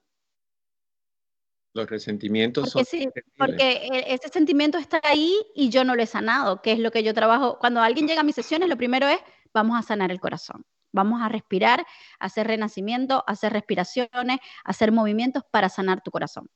[1.74, 3.12] Los resentimientos porque son.
[3.36, 6.90] porque e, ese sentimiento está ahí y yo no lo he sanado, que es lo
[6.90, 7.58] que yo trabajo.
[7.60, 9.18] Cuando alguien llega a mis sesiones, lo primero es
[9.52, 10.64] vamos a sanar el corazón.
[10.92, 11.84] Vamos a respirar,
[12.18, 16.48] hacer renacimiento, hacer respiraciones, hacer movimientos para sanar tu corazón.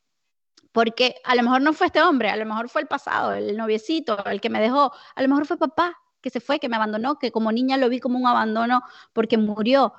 [0.73, 3.57] Porque a lo mejor no fue este hombre, a lo mejor fue el pasado, el
[3.57, 6.77] noviecito, el que me dejó, a lo mejor fue papá que se fue, que me
[6.77, 9.93] abandonó, que como niña lo vi como un abandono porque murió.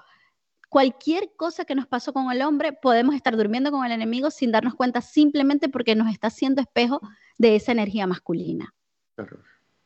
[0.69, 4.52] Cualquier cosa que nos pasó con el hombre, podemos estar durmiendo con el enemigo sin
[4.52, 7.02] darnos cuenta simplemente porque nos está haciendo espejo
[7.38, 8.74] de esa energía masculina.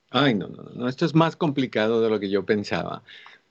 [0.09, 3.03] Ay, no, no, no, esto es más complicado de lo que yo pensaba.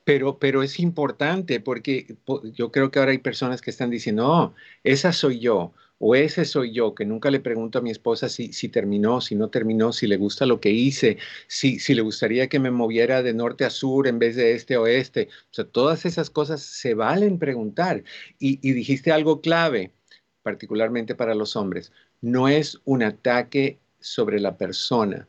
[0.07, 2.17] Pero, pero es importante porque
[2.55, 6.45] yo creo que ahora hay personas que están diciendo, oh, esa soy yo o ese
[6.45, 9.93] soy yo, que nunca le pregunto a mi esposa si, si terminó, si no terminó,
[9.93, 13.65] si le gusta lo que hice, si, si le gustaría que me moviera de norte
[13.65, 15.29] a sur en vez de este a oeste.
[15.51, 18.05] O sea, todas esas cosas se valen preguntar.
[18.39, 19.93] Y, y dijiste algo clave,
[20.43, 21.93] particularmente para los hombres.
[22.21, 25.27] No es un ataque sobre la persona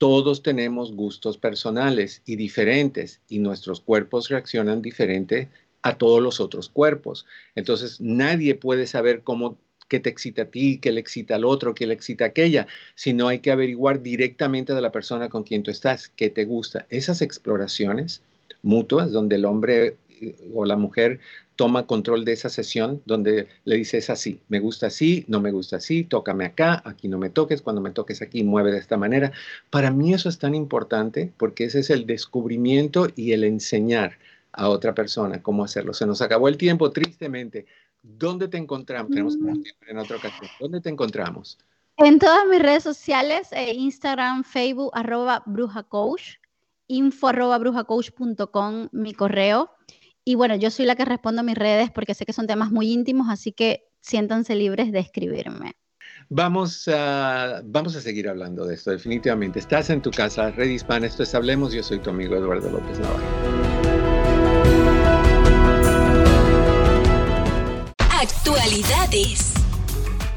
[0.00, 5.50] todos tenemos gustos personales y diferentes y nuestros cuerpos reaccionan diferente
[5.82, 7.26] a todos los otros cuerpos.
[7.54, 9.58] Entonces, nadie puede saber cómo
[9.88, 12.66] qué te excita a ti, qué le excita al otro, qué le excita a aquella,
[12.94, 16.86] sino hay que averiguar directamente de la persona con quien tú estás, qué te gusta.
[16.88, 18.22] Esas exploraciones
[18.62, 21.20] mutuas donde el hombre eh, o la mujer
[21.60, 25.76] toma control de esa sesión donde le dices así, me gusta así, no me gusta
[25.76, 29.30] así, tócame acá, aquí no me toques, cuando me toques aquí mueve de esta manera.
[29.68, 34.16] Para mí eso es tan importante porque ese es el descubrimiento y el enseñar
[34.52, 35.92] a otra persona cómo hacerlo.
[35.92, 37.66] Se nos acabó el tiempo, tristemente.
[38.02, 39.10] ¿Dónde te encontramos?
[39.10, 39.62] Tenemos mm.
[39.86, 40.50] en otra ocasión.
[40.58, 41.58] ¿Dónde te encontramos?
[41.98, 46.38] En todas mis redes sociales, eh, Instagram, Facebook, arroba brujacoach,
[46.86, 49.68] info arroba brujacoach.com, mi correo
[50.24, 52.70] Y bueno, yo soy la que respondo a mis redes porque sé que son temas
[52.70, 55.72] muy íntimos, así que siéntanse libres de escribirme.
[56.28, 59.58] Vamos a, vamos a seguir hablando de esto, definitivamente.
[59.58, 62.98] Estás en tu casa, Red Hispana, esto es Hablemos, yo soy tu amigo Eduardo López
[63.00, 63.24] Navarro.
[68.20, 69.59] Actualidades.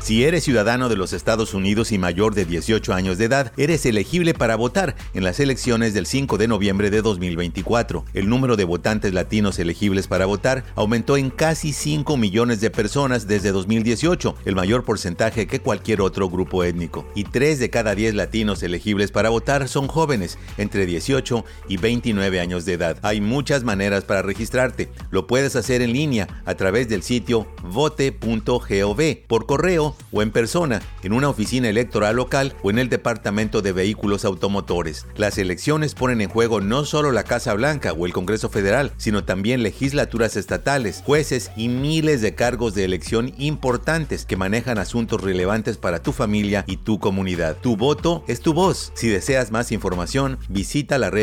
[0.03, 3.85] Si eres ciudadano de los Estados Unidos y mayor de 18 años de edad, eres
[3.85, 8.03] elegible para votar en las elecciones del 5 de noviembre de 2024.
[8.13, 13.27] El número de votantes latinos elegibles para votar aumentó en casi 5 millones de personas
[13.27, 17.07] desde 2018, el mayor porcentaje que cualquier otro grupo étnico.
[17.15, 22.41] Y 3 de cada 10 latinos elegibles para votar son jóvenes, entre 18 y 29
[22.41, 22.97] años de edad.
[23.03, 24.89] Hay muchas maneras para registrarte.
[25.11, 30.81] Lo puedes hacer en línea a través del sitio vote.gov, por correo o en persona,
[31.01, 35.05] en una oficina electoral local o en el Departamento de Vehículos Automotores.
[35.15, 39.23] Las elecciones ponen en juego no solo la Casa Blanca o el Congreso Federal, sino
[39.23, 45.77] también legislaturas estatales, jueces y miles de cargos de elección importantes que manejan asuntos relevantes
[45.77, 47.55] para tu familia y tu comunidad.
[47.61, 48.91] Tu voto es tu voz.
[48.95, 51.13] Si deseas más información, visita la.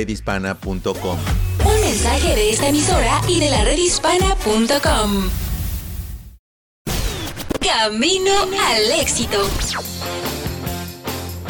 [1.64, 5.49] Un mensaje de esta emisora y de la redhispana.com.
[7.78, 9.38] Camino al éxito.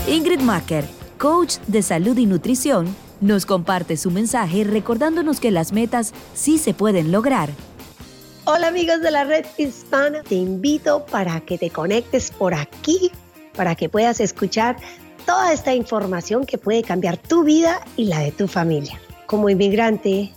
[0.06, 0.84] Ingrid Macker,
[1.16, 6.74] coach de salud y nutrición, nos comparte su mensaje recordándonos que las metas sí se
[6.74, 7.48] pueden lograr.
[8.44, 13.10] Hola amigos de la red hispana, te invito para que te conectes por aquí,
[13.56, 14.76] para que puedas escuchar
[15.24, 19.00] toda esta información que puede cambiar tu vida y la de tu familia.
[19.24, 20.34] Como inmigrante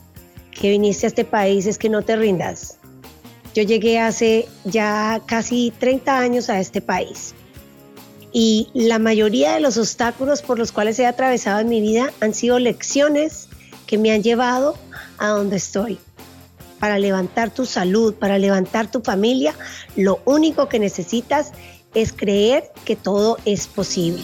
[0.52, 2.80] que viniste a este país es que no te rindas,
[3.54, 7.36] yo llegué hace ya casi 30 años a este país
[8.34, 12.34] y la mayoría de los obstáculos por los cuales he atravesado en mi vida han
[12.34, 13.48] sido lecciones
[13.86, 14.76] que me han llevado
[15.20, 16.00] a donde estoy.
[16.80, 19.54] Para levantar tu salud, para levantar tu familia,
[19.96, 21.52] lo único que necesitas
[21.94, 24.24] es creer que todo es posible.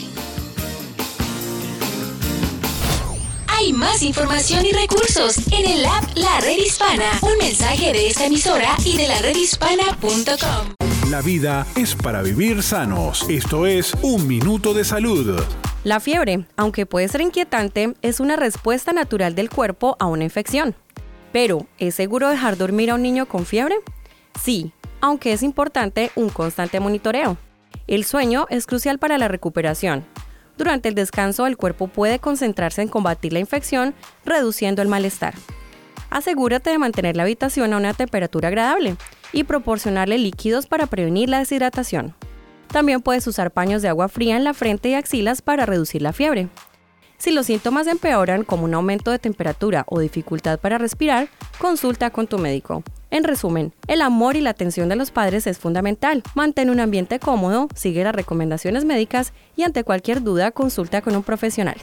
[3.60, 7.20] Hay más información y recursos en el app La Red Hispana.
[7.22, 10.76] Un mensaje de esta emisora y de la redhispana.com.
[11.10, 13.30] La vida es para vivir sanos.
[13.30, 15.44] Esto es Un Minuto de Salud.
[15.84, 20.74] La fiebre, aunque puede ser inquietante, es una respuesta natural del cuerpo a una infección.
[21.34, 23.76] Pero, ¿es seguro dejar dormir a un niño con fiebre?
[24.42, 27.38] Sí, aunque es importante un constante monitoreo.
[27.88, 30.06] El sueño es crucial para la recuperación,
[30.60, 33.96] durante el descanso, el cuerpo puede concentrarse en combatir la infección,
[34.26, 35.34] reduciendo el malestar.
[36.10, 38.98] Asegúrate de mantener la habitación a una temperatura agradable
[39.32, 42.14] y proporcionarle líquidos para prevenir la deshidratación.
[42.68, 46.12] También puedes usar paños de agua fría en la frente y axilas para reducir la
[46.12, 46.50] fiebre.
[47.18, 52.28] Si los síntomas empeoran como un aumento de temperatura o dificultad para respirar, consulta con
[52.28, 52.84] tu médico.
[53.12, 56.22] En resumen, el amor y la atención de los padres es fundamental.
[56.36, 61.24] Mantén un ambiente cómodo, sigue las recomendaciones médicas y ante cualquier duda consulta con un
[61.24, 61.78] profesional.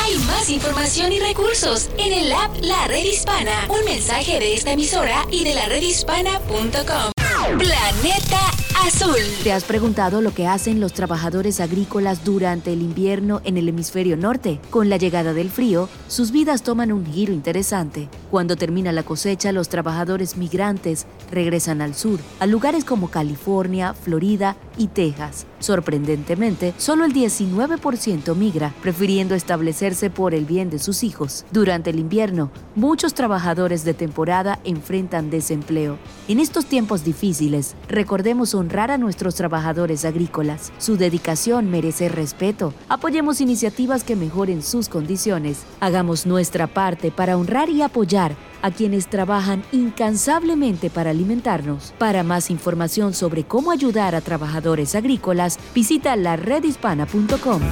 [0.00, 3.66] Hay más información y recursos en el app La Red Hispana.
[3.68, 7.12] Un mensaje de esta emisora y de la redhispana.com.
[7.58, 8.40] Planeta
[8.86, 9.16] Azul.
[9.42, 14.16] ¿Te has preguntado lo que hacen los trabajadores agrícolas durante el invierno en el hemisferio
[14.16, 14.60] norte?
[14.70, 18.08] Con la llegada del frío, sus vidas toman un giro interesante.
[18.30, 24.56] Cuando termina la cosecha, los trabajadores migrantes regresan al sur, a lugares como California, Florida
[24.76, 25.46] y Texas.
[25.60, 31.44] Sorprendentemente, solo el 19% migra, prefiriendo establecerse por el bien de sus hijos.
[31.50, 35.98] Durante el invierno, muchos trabajadores de temporada enfrentan desempleo.
[36.28, 40.72] En estos tiempos difíciles, recordemos honrar a nuestros trabajadores agrícolas.
[40.76, 42.74] Su dedicación merece respeto.
[42.90, 45.62] Apoyemos iniciativas que mejoren sus condiciones.
[45.80, 51.94] Hagamos nuestra parte para honrar y apoyar a quienes trabajan incansablemente para alimentarnos.
[51.96, 57.62] Para más información sobre cómo ayudar a trabajadores agrícolas, visita la redhispana.com.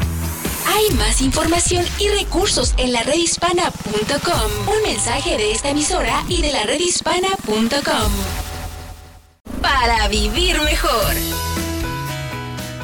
[0.66, 4.74] Hay más información y recursos en la redhispana.com.
[4.74, 8.45] Un mensaje de esta emisora y de la redhispana.com.
[9.62, 11.14] Para vivir mejor.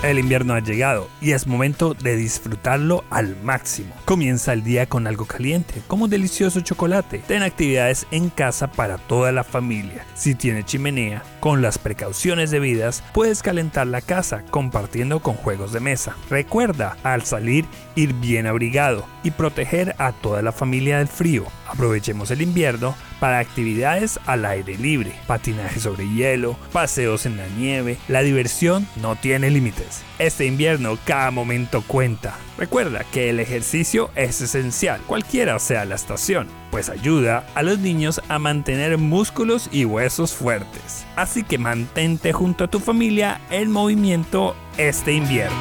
[0.03, 3.95] El invierno ha llegado y es momento de disfrutarlo al máximo.
[4.13, 7.21] Comienza el día con algo caliente, como un delicioso chocolate.
[7.27, 10.05] Ten actividades en casa para toda la familia.
[10.13, 15.81] Si tiene chimenea, con las precauciones debidas, puedes calentar la casa compartiendo con juegos de
[15.81, 16.15] mesa.
[16.29, 21.47] Recuerda, al salir, ir bien abrigado y proteger a toda la familia del frío.
[21.67, 27.97] Aprovechemos el invierno para actividades al aire libre, patinaje sobre hielo, paseos en la nieve.
[28.09, 30.03] La diversión no tiene límites.
[30.23, 32.39] Este invierno cada momento cuenta.
[32.57, 38.23] Recuerda que el ejercicio es esencial, cualquiera sea la estación, pues ayuda a los niños
[38.29, 41.05] a mantener músculos y huesos fuertes.
[41.17, 45.57] Así que mantente junto a tu familia en movimiento este invierno.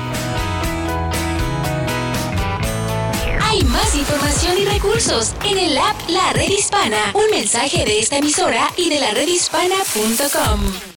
[3.41, 7.13] Hay más información y recursos en el app La Red Hispana.
[7.15, 10.90] Un mensaje de esta emisora y de la redhispana.com.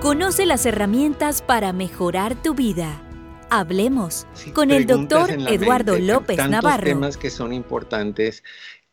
[0.00, 3.02] Conoce las herramientas para mejorar tu vida.
[3.50, 6.84] Hablemos con el doctor Eduardo López tantos Navarro.
[6.84, 8.44] temas que son importantes.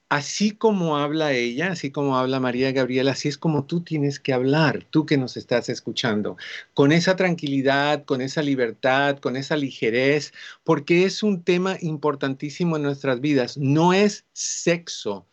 [0.09, 4.33] Así como habla ella, así como habla María Gabriela, así es como tú tienes que
[4.33, 6.37] hablar, tú que nos estás escuchando,
[6.73, 12.83] con esa tranquilidad, con esa libertad, con esa ligerez, porque es un tema importantísimo en
[12.83, 13.59] nuestras vidas.
[13.59, 15.27] No es sexo,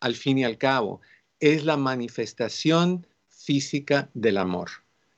[0.00, 1.00] al fin y al cabo,
[1.40, 4.68] es la manifestación física del amor.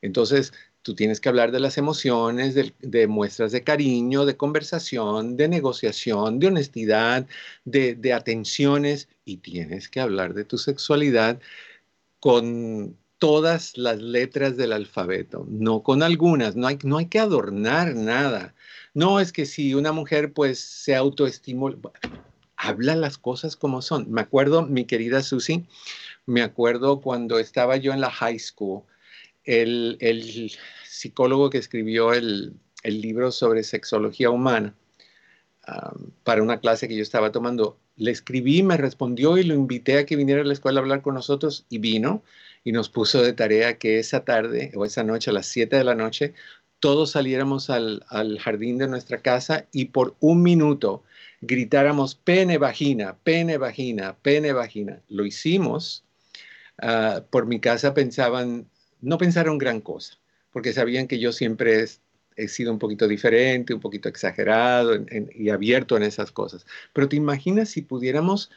[0.02, 5.48] Entonces, tú tienes que hablar de las emociones, de, muestras de cariño, de conversación, de
[5.48, 7.26] negociación, de honestidad,
[7.64, 11.40] de, atenciones y tienes que hablar de tu sexualidad
[12.20, 17.94] con todas las letras del alfabeto, no con algunas, no hay, no hay que adornar
[17.94, 18.54] nada.
[18.94, 21.76] No es que si una mujer pues se autoestimula,
[22.56, 24.10] habla las cosas como son.
[24.10, 25.66] Me acuerdo, mi querida Susie,
[26.26, 28.82] me acuerdo cuando estaba yo en la high school,
[29.44, 30.53] el, el
[30.85, 34.74] psicólogo que escribió el, el, libro sobre sexología humana
[35.66, 39.98] um, para una clase que yo estaba tomando, le escribí, me respondió y lo invité
[39.98, 42.22] a que viniera a la escuela a hablar con nosotros y vino
[42.64, 45.85] y nos puso de tarea que esa tarde o esa noche a las 7 de
[45.85, 46.35] la noche
[46.81, 51.05] todos saliéramos al, al jardín de nuestra casa y por un minuto
[51.40, 55.00] gritáramos pene vagina, pene vagina, pene vagina.
[55.09, 56.05] Lo hicimos.
[56.83, 58.69] Uh, por mi casa pensaban,
[59.00, 60.18] no pensaron gran cosa,
[60.52, 61.84] porque sabían que yo siempre
[62.36, 64.92] he, sido un poquito diferente, un poquito exagerado
[65.34, 66.66] y abierto en esas cosas.
[66.92, 68.50] Pero te imaginas si pudiéramos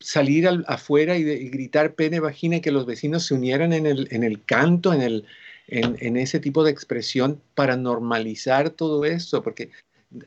[0.00, 4.44] salir al, afuera y, gritar pene vagina y que los vecinos se unieran en el,
[4.44, 5.24] canto, en,
[5.66, 9.70] en ese tipo de expresión para normalizar todo esto, porque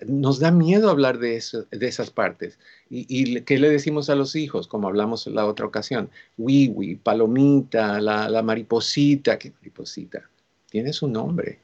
[0.05, 2.59] nos da miedo hablar de, eso, de esas partes.
[2.89, 4.67] Y, ¿Y, qué le decimos a los hijos?
[4.67, 6.09] Como hablamos en la otra ocasión.
[6.37, 9.37] Wiwi, palomita, la, la, mariposita.
[9.37, 10.29] ¿Qué mariposita?
[10.69, 11.59] Tiene su nombre.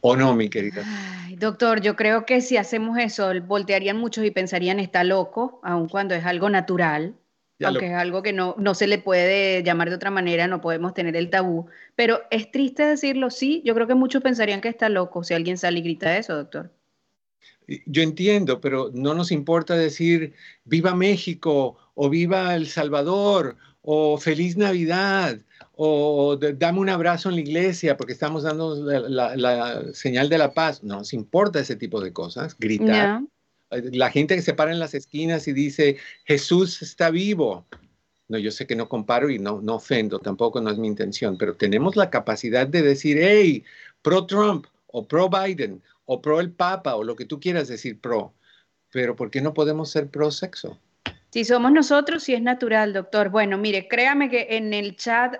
[0.00, 0.82] ¿O no, mi querida?
[1.26, 5.88] Ay, doctor, yo creo que si hacemos eso, voltearían muchos y pensarían está loco, aun
[5.88, 7.14] cuando es algo natural.
[7.58, 7.92] Ya aunque lo...
[7.92, 11.14] es algo que no, no se le puede llamar de otra manera, no podemos tener
[11.14, 11.66] el tabú.
[11.94, 13.62] Pero es triste decirlo, sí.
[13.64, 16.70] Yo creo que muchos pensarían que está loco si alguien sale y grita eso, doctor.
[17.86, 24.56] Yo entiendo, pero no nos importa decir viva México o viva El Salvador o feliz
[24.56, 25.38] Navidad
[25.82, 30.36] o dame un abrazo en la iglesia porque estamos dando la, la, la señal de
[30.36, 30.82] la paz.
[30.82, 32.86] No nos importa ese tipo de cosas, gritar.
[32.86, 33.24] Yeah.
[33.92, 37.66] La gente que se para en las esquinas y dice Jesús está vivo.
[38.28, 41.38] No, yo sé que no comparo y no, no ofendo, tampoco no es mi intención,
[41.38, 43.64] pero tenemos la capacidad de decir, hey,
[44.02, 48.00] pro Trump o pro Biden o pro el Papa o lo que tú quieras decir
[48.00, 48.32] pro,
[48.92, 50.78] pero ¿por qué no podemos ser pro sexo?
[51.30, 53.28] Si somos nosotros, sí es natural, doctor.
[53.28, 55.36] Bueno, mire, créame que en el chat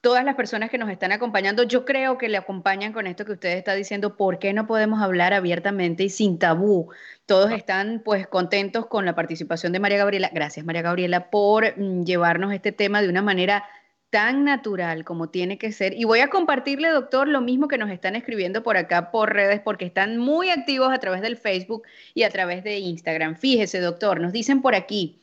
[0.00, 3.32] todas las personas que nos están acompañando, yo creo que le acompañan con esto que
[3.32, 6.90] usted está diciendo, ¿por qué no podemos hablar abiertamente y sin tabú?
[7.26, 10.30] Todos están pues contentos con la participación de María Gabriela.
[10.32, 13.64] Gracias María Gabriela por mm, llevarnos este tema de una manera
[14.10, 15.94] tan natural como tiene que ser.
[15.94, 19.60] Y voy a compartirle, doctor, lo mismo que nos están escribiendo por acá por redes,
[19.60, 23.36] porque están muy activos a través del Facebook y a través de Instagram.
[23.36, 25.22] Fíjese, doctor, nos dicen por aquí,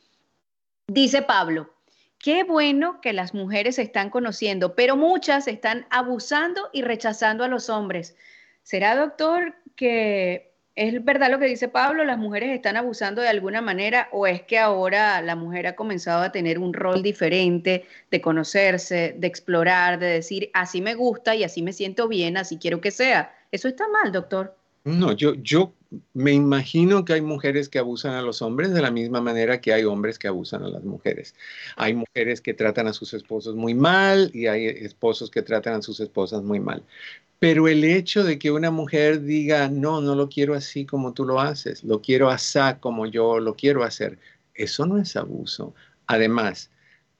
[0.86, 1.74] dice Pablo,
[2.18, 7.48] qué bueno que las mujeres se están conociendo, pero muchas están abusando y rechazando a
[7.48, 8.16] los hombres.
[8.62, 10.47] ¿Será, doctor, que
[10.78, 12.04] ¿Es verdad lo que dice Pablo?
[12.04, 16.22] ¿Las mujeres están abusando de alguna manera o es que ahora la mujer ha comenzado
[16.22, 21.42] a tener un rol diferente de conocerse, de explorar, de decir, así me gusta y
[21.42, 23.34] así me siento bien, así quiero que sea?
[23.50, 24.56] ¿Eso está mal, doctor?
[24.88, 25.74] No, yo, yo
[26.14, 29.74] me imagino que hay mujeres que abusan a los hombres de la misma manera que
[29.74, 31.34] hay hombres que abusan a las mujeres.
[31.76, 35.82] Hay mujeres que tratan a sus esposos muy mal y hay esposos que tratan a
[35.82, 36.82] sus esposas muy mal.
[37.38, 41.26] Pero el hecho de que una mujer diga, no, no lo quiero así como tú
[41.26, 44.18] lo haces, lo quiero así como yo lo quiero hacer,
[44.54, 45.74] eso no es abuso.
[46.06, 46.70] Además,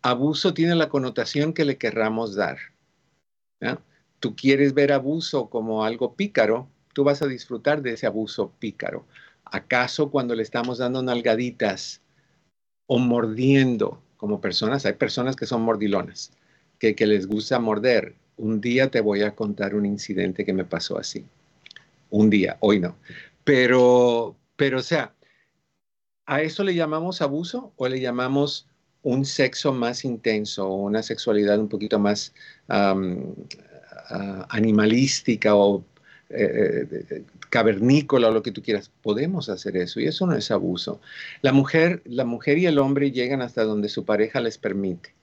[0.02, 2.58] abuso tiene la connotación que le querramos dar.
[4.20, 6.68] Tú quieres ver abuso como algo pícaro,
[6.98, 9.06] tú vas a disfrutar de ese abuso pícaro.
[9.44, 12.00] ¿Acaso cuando le estamos dando nalgaditas
[12.88, 14.84] o mordiendo como personas.
[14.84, 16.32] Hay personas que son mordilonas,
[16.80, 18.16] que, les gusta morder.
[18.36, 21.24] Un día te voy a contar un incidente que me pasó así.
[22.10, 22.96] Un día, hoy no.
[23.44, 25.14] Pero, pero o sea,
[26.26, 28.66] ¿a eso le llamamos abuso o le llamamos
[29.02, 32.34] un sexo más intenso o una sexualidad un poquito más
[34.48, 35.84] animalística o
[36.30, 40.50] eh, eh, cavernícola o lo que tú quieras, podemos hacer eso y eso no es
[40.50, 41.00] abuso.
[41.40, 45.14] La mujer, la mujer y el hombre llegan hasta donde su pareja les permite.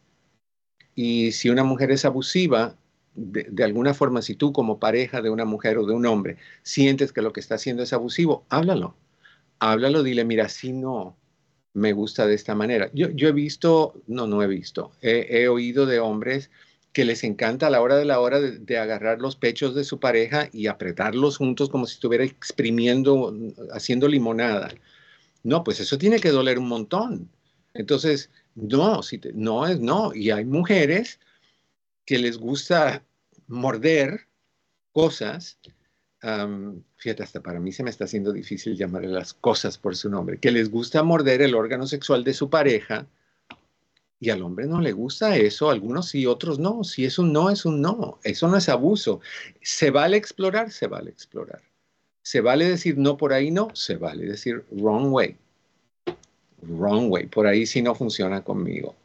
[0.96, 2.76] Y si una mujer es abusiva,
[3.14, 7.14] de, alguna forma, si tú como pareja de una mujer o de un hombre sientes
[7.14, 8.96] que lo que está haciendo es abusivo, háblalo.
[9.60, 11.18] Háblalo, dile, mira, si no,
[11.74, 12.90] me gusta de esta manera.
[12.94, 16.50] Yo, he visto, no, no he visto, he oído de hombres
[16.96, 20.00] que les encanta a la hora de la hora de, agarrar los pechos de su
[20.00, 23.38] pareja y apretarlos juntos como si estuviera exprimiendo,
[23.74, 24.74] haciendo limonada.
[25.44, 27.30] No, pues eso tiene que doler un montón.
[27.74, 30.16] Entonces, no, si no es no.
[30.16, 31.20] Y hay mujeres
[32.06, 33.04] que les gusta
[33.48, 34.30] morder
[34.94, 35.60] cosas.
[36.96, 40.40] fíjate, hasta para mí se me está haciendo difícil llamarle las cosas por su nombre.
[40.40, 43.06] Que les gusta morder el órgano sexual de su pareja
[44.20, 46.84] y al hombre no le gusta eso, algunos sí, otros no.
[46.84, 48.20] Si es un no, es un no.
[48.24, 49.20] Eso no es abuso.
[49.62, 50.72] ¿Se vale explorar?
[50.72, 51.62] Se vale explorar.
[52.22, 53.52] ¿Se vale decir no por ahí?
[53.52, 53.70] No.
[53.74, 55.36] Se vale decir wrong way.
[56.62, 57.28] Wrong way.
[57.28, 58.96] Por ahí sí no funciona conmigo.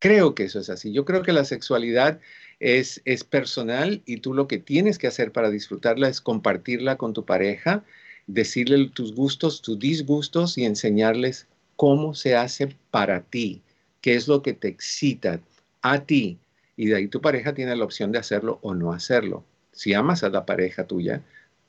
[0.00, 0.92] Creo que eso es así.
[0.92, 2.20] Yo creo que la sexualidad
[2.60, 7.14] es, es personal y tú lo que tienes que hacer para disfrutarla es compartirla con
[7.14, 7.84] tu pareja,
[8.26, 11.46] decirle tus gustos, tus disgustos y enseñarles
[11.76, 13.62] cómo se hace para ti
[14.00, 15.40] qué es lo que te excita
[15.82, 16.38] a ti.
[16.76, 19.44] Y de ahí tu pareja tiene la opción de hacerlo o no hacerlo.
[19.72, 21.22] Si amas a la pareja tuya,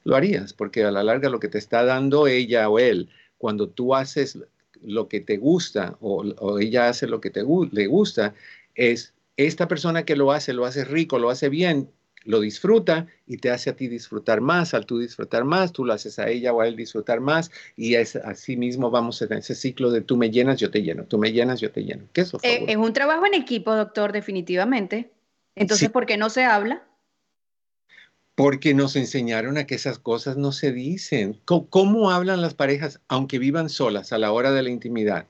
[0.03, 3.69] lo harías, porque a la larga lo que te está dando ella o él, cuando
[3.69, 4.37] tú haces
[4.81, 8.33] lo que te gusta o, ella hace lo que te, le gusta,
[8.75, 11.89] es esta persona que lo hace, lo hace rico, lo hace bien,
[12.25, 14.73] lo disfruta y te hace a ti disfrutar más.
[14.73, 17.95] Al tú disfrutar más, tú lo haces a ella o a él disfrutar más y
[17.95, 21.17] es, así mismo vamos en ese ciclo de tú me llenas, yo te lleno, tú
[21.17, 22.03] me llenas, yo te lleno.
[22.13, 25.11] ¿Qué es, eh, es un trabajo en equipo, doctor, definitivamente.
[25.55, 26.83] Entonces, ¿por qué no se habla?
[28.35, 31.37] Porque nos enseñaron a que esas cosas no se dicen.
[31.43, 35.25] ¿Cómo, hablan las parejas, aunque vivan solas, a la hora de la intimidad?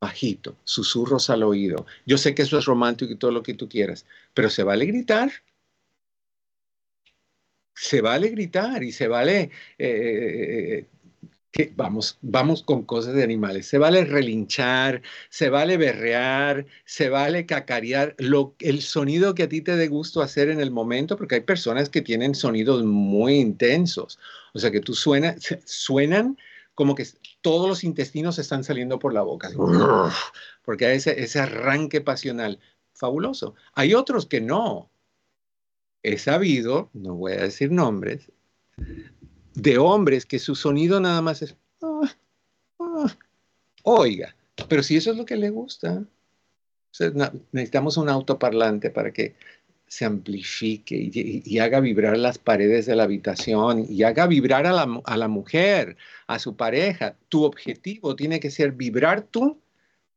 [0.00, 1.86] Bajito, susurros al oído.
[2.06, 4.86] Yo sé que eso es romántico y todo lo que tú quieras, pero se vale
[4.86, 5.30] gritar
[7.76, 10.86] se vale gritar y se vale, eh,
[11.52, 17.46] que vamos, vamos con cosas de animales, se vale relinchar, se vale berrear, se vale
[17.46, 21.36] cacarear, lo, el sonido que a ti te dé gusto hacer en el momento, porque
[21.36, 24.18] hay personas que tienen sonidos muy intensos,
[24.54, 26.38] o sea que tú suena, suenan
[26.74, 27.06] como que
[27.42, 29.50] todos los intestinos están saliendo por la boca,
[30.64, 32.58] porque hay ese, ese arranque pasional,
[32.92, 33.54] fabuloso.
[33.74, 34.90] Hay otros que no,
[36.06, 38.30] he sabido, no voy a decir nombres,
[39.54, 42.14] de hombres que su sonido nada más es, ah,
[42.78, 43.16] ah".
[43.82, 44.36] oiga,
[44.68, 46.04] pero si eso es lo que le gusta,
[47.52, 49.34] necesitamos un autoparlante para que
[49.88, 55.00] se amplifique y, haga vibrar las paredes de la habitación y haga vibrar a la,
[55.04, 55.96] a la mujer,
[56.26, 57.16] a su pareja.
[57.28, 59.60] Tu objetivo tiene que ser vibrar tú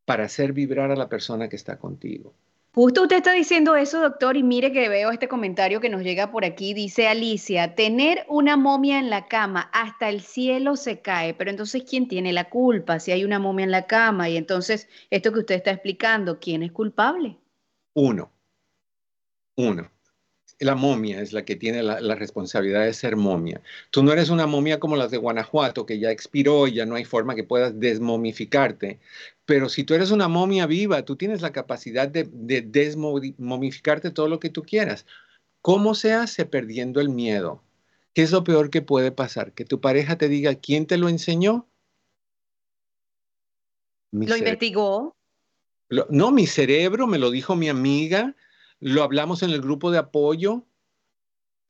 [0.04, 2.34] para hacer vibrar a la persona que está contigo.
[2.72, 6.30] Justo usted está diciendo eso, doctor, y mire que veo este comentario que nos llega
[6.30, 6.72] por aquí.
[6.72, 11.82] Dice Alicia, tener una momia en la cama, hasta el cielo se cae, pero entonces,
[11.82, 14.28] ¿quién tiene la culpa si hay una momia en la cama?
[14.28, 17.38] Y entonces, esto que usted está explicando, ¿quién es culpable?
[17.94, 18.30] Uno,
[19.56, 19.90] uno.
[20.60, 23.62] La momia es la que tiene la, la, responsabilidad de ser momia.
[23.90, 26.94] Tú no eres una momia como las de Guanajuato, que ya expiró y ya no
[26.94, 29.00] hay forma que puedas desmomificarte.
[29.50, 32.28] Pero si tú eres una momia viva, tú tienes la capacidad de,
[32.62, 35.06] desmomificarte todo lo que tú quieras.
[35.60, 37.60] ¿Cómo se hace perdiendo el miedo?
[38.14, 39.52] ¿Qué es lo peor que puede pasar?
[39.52, 41.66] Que tu pareja te diga, ¿quién te lo enseñó?
[44.12, 45.16] ¿Lo investigó?
[46.10, 48.36] no, mi cerebro me lo dijo mi amiga,
[48.80, 50.66] lo hablamos en el grupo de apoyo,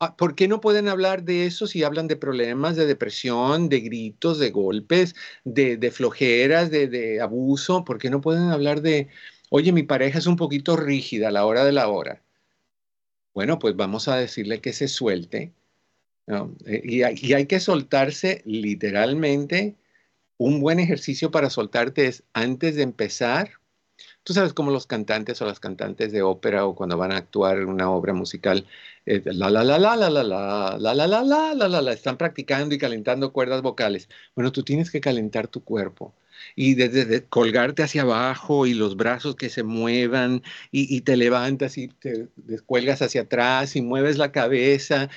[0.03, 3.81] Ah, ¿Por qué no pueden hablar de eso si hablan de problemas de depresión, de
[3.81, 7.85] gritos, de golpes, de, flojeras, de, abuso?
[7.85, 9.09] ¿Por qué no pueden hablar de,
[9.51, 12.23] oye, mi pareja es un poquito rígida a la hora de la hora?
[13.35, 15.53] Bueno, pues vamos a decirle que se suelte.
[16.65, 19.77] Eh, y, y hay que soltarse literalmente.
[20.39, 23.60] Un buen ejercicio para soltarte es antes de empezar,
[24.23, 27.59] Tú sabes cómo los cantantes o las cantantes de ópera o cuando van a actuar
[27.59, 28.67] en una obra musical,
[29.07, 31.23] la la la la la la la la la
[31.55, 34.09] la la la están practicando y calentando cuerdas vocales.
[34.35, 36.15] Bueno, tú tienes que calentar tu cuerpo.
[36.57, 41.89] y desde colgarte hacia abajo y los brazos que se muevan y, te levantas y
[41.89, 45.11] te descuelgas hacia atrás y mueves la cabeza.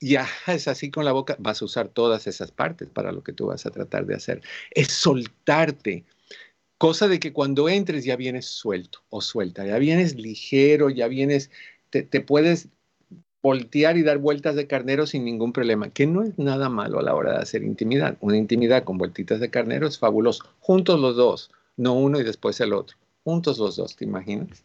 [0.00, 3.32] Ya es así con la boca, vas a usar todas esas partes para lo que
[3.32, 4.42] tú vas a tratar de hacer.
[4.70, 6.04] Es soltarte,
[6.78, 11.50] cosa de que cuando entres ya vienes suelto o suelta, ya vienes ligero, ya vienes,
[11.90, 12.68] te, puedes
[13.42, 17.02] voltear y dar vueltas de carnero sin ningún problema, que no es nada malo a
[17.02, 18.16] la hora de hacer intimidad.
[18.20, 20.44] Una intimidad con vueltitas de carnero es fabuloso.
[20.60, 22.96] Juntos los dos, no uno y después el otro.
[23.24, 24.64] Juntos los dos, ¿te imaginas?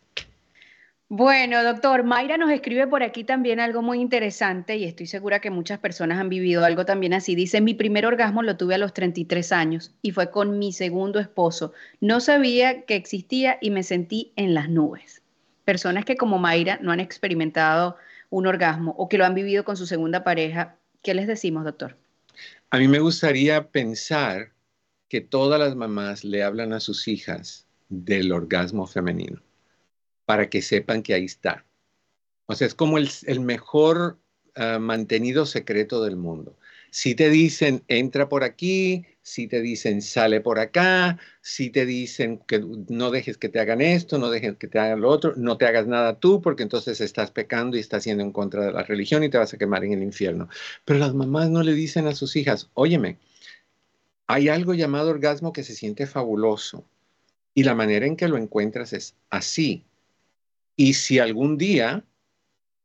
[1.13, 5.49] Bueno, doctor, Mayra nos escribe por aquí también algo muy interesante y estoy segura que
[5.49, 7.35] muchas personas han vivido algo también así.
[7.35, 11.19] Dice, mi primer orgasmo lo tuve a los 33 años y fue con mi segundo
[11.19, 11.73] esposo.
[11.99, 15.21] No sabía que existía y me sentí en las nubes.
[15.65, 17.97] Personas que como Mayra no han experimentado
[18.29, 21.97] un orgasmo o que lo han vivido con su segunda pareja, ¿qué les decimos, doctor?
[22.69, 24.53] A mí me gustaría pensar
[25.09, 29.41] que todas las mamás le hablan a sus hijas del orgasmo femenino
[30.25, 31.65] para que sepan que ahí está.
[32.45, 34.19] O sea, es como el, mejor
[34.55, 36.57] ah, mantenido secreto del mundo.
[36.89, 42.39] Si te dicen, entra por aquí, si te dicen sale por acá, si te dicen
[42.39, 45.57] que no dejes que te hagan esto, no dejes que te hagan lo otro, no
[45.57, 48.83] te hagas nada tú porque entonces estás pecando y estás yendo en contra de la
[48.83, 50.49] religión y te vas a quemar en el infierno.
[50.83, 53.17] Pero las mamás no le dicen a sus hijas, óyeme,
[54.27, 56.85] hay algo llamado orgasmo que se siente fabuloso
[57.53, 59.85] y la manera en que lo encuentras es así.
[60.75, 62.03] Y si algún día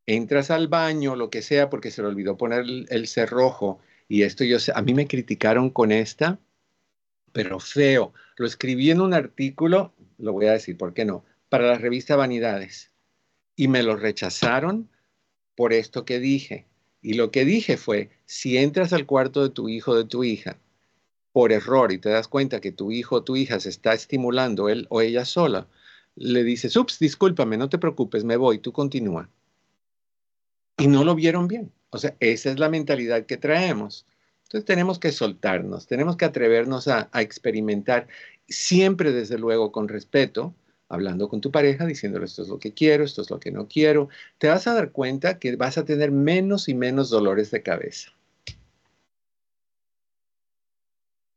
[0.07, 4.45] entras al baño, lo que sea, porque se le olvidó poner el, cerrojo, y esto
[4.45, 6.39] yo a mí me criticaron con esta,
[7.33, 8.15] pero feo.
[8.37, 11.25] Lo escribí en un artículo, lo voy a decir, ¿por qué no?
[11.49, 12.93] Para la revista Vanidades.
[13.57, 14.89] Y me lo rechazaron
[15.57, 16.67] por esto que dije.
[17.03, 20.25] Y lo que dije fue, si entras al cuarto de tu hijo o de tu
[20.25, 20.59] hija
[21.33, 24.69] por error y te das cuenta que tu hijo o tu hija se está estimulando
[24.69, 25.67] él o ella sola,
[26.17, 29.29] le dices, ups, discúlpame, no te preocupes, me voy, tú continúa.
[30.79, 31.73] Y no lo vieron bien.
[31.91, 34.07] O sea, esa es la mentalidad que traemos.
[34.45, 38.07] Entonces tenemos que soltarnos, tenemos que atrevernos a, experimentar,
[38.49, 40.55] siempre desde luego con respeto,
[40.89, 43.67] hablando con tu pareja, diciéndole esto es lo que quiero, esto es lo que no
[43.67, 44.09] quiero,
[44.39, 48.16] te vas a dar cuenta que vas a tener menos y menos dolores de cabeza.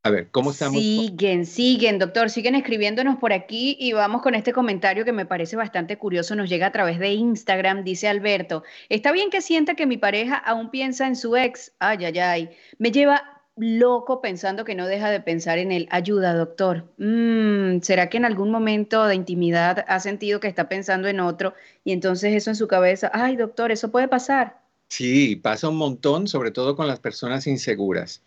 [0.02, 0.82] A ver, ¿cómo estamos?
[0.82, 5.58] Siguen, siguen, doctor, siguen escribiéndonos por aquí y vamos con este comentario que me parece
[5.58, 6.36] bastante curioso.
[6.36, 8.64] Nos llega a través de Instagram, dice Alberto.
[8.88, 11.74] Está bien que sienta que mi pareja aún piensa en su ex.
[11.80, 12.50] Ay, ay, ay.
[12.78, 15.86] Me lleva loco pensando que no deja de pensar en él.
[15.92, 16.94] Ayuda, doctor.
[16.98, 21.56] Mm, ¿Será que en algún momento de intimidad ha sentido que está pensando en otro
[21.84, 23.12] y entonces eso en su cabeza?
[23.14, 24.62] Ay, doctor, eso puede pasar.
[24.88, 28.24] Sí, pasa un montón, sobre todo con las personas inseguras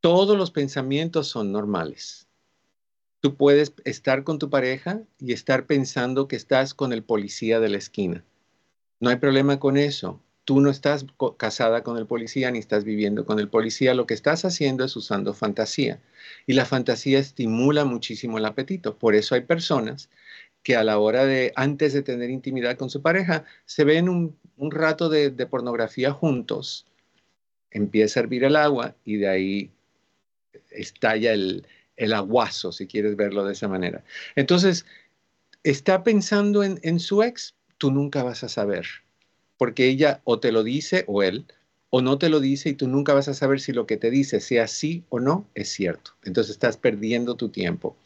[0.00, 2.26] todos los pensamientos son normales.
[3.20, 7.68] Tú puedes estar con tu pareja y estar pensando que estás con el policía de
[7.68, 8.24] la esquina.
[8.98, 10.20] No hay problema con eso.
[10.44, 11.04] Tú no estás
[11.36, 13.92] casada con el policía ni estás viviendo con el policía.
[13.92, 16.00] Lo que estás haciendo es usando fantasía.
[16.46, 18.96] Y la fantasía estimula muchísimo el apetito.
[18.96, 20.08] Por eso hay personas
[20.62, 24.36] que a la hora de, antes de tener intimidad con su pareja, se ven un,
[24.70, 26.86] rato de, de pornografía juntos.
[27.70, 29.70] Empieza a hervir el agua y de ahí
[30.70, 34.04] estalla el, el aguazo, si quieres verlo de esa manera.
[34.36, 34.86] Entonces,
[35.62, 38.86] está pensando en, en su ex, tú nunca vas a saber,
[39.56, 41.46] porque ella o te lo dice o él,
[41.90, 44.10] o no te lo dice y tú nunca vas a saber si lo que te
[44.10, 46.12] dice, sea sí o no, es cierto.
[46.24, 47.96] Entonces estás perdiendo tu tiempo.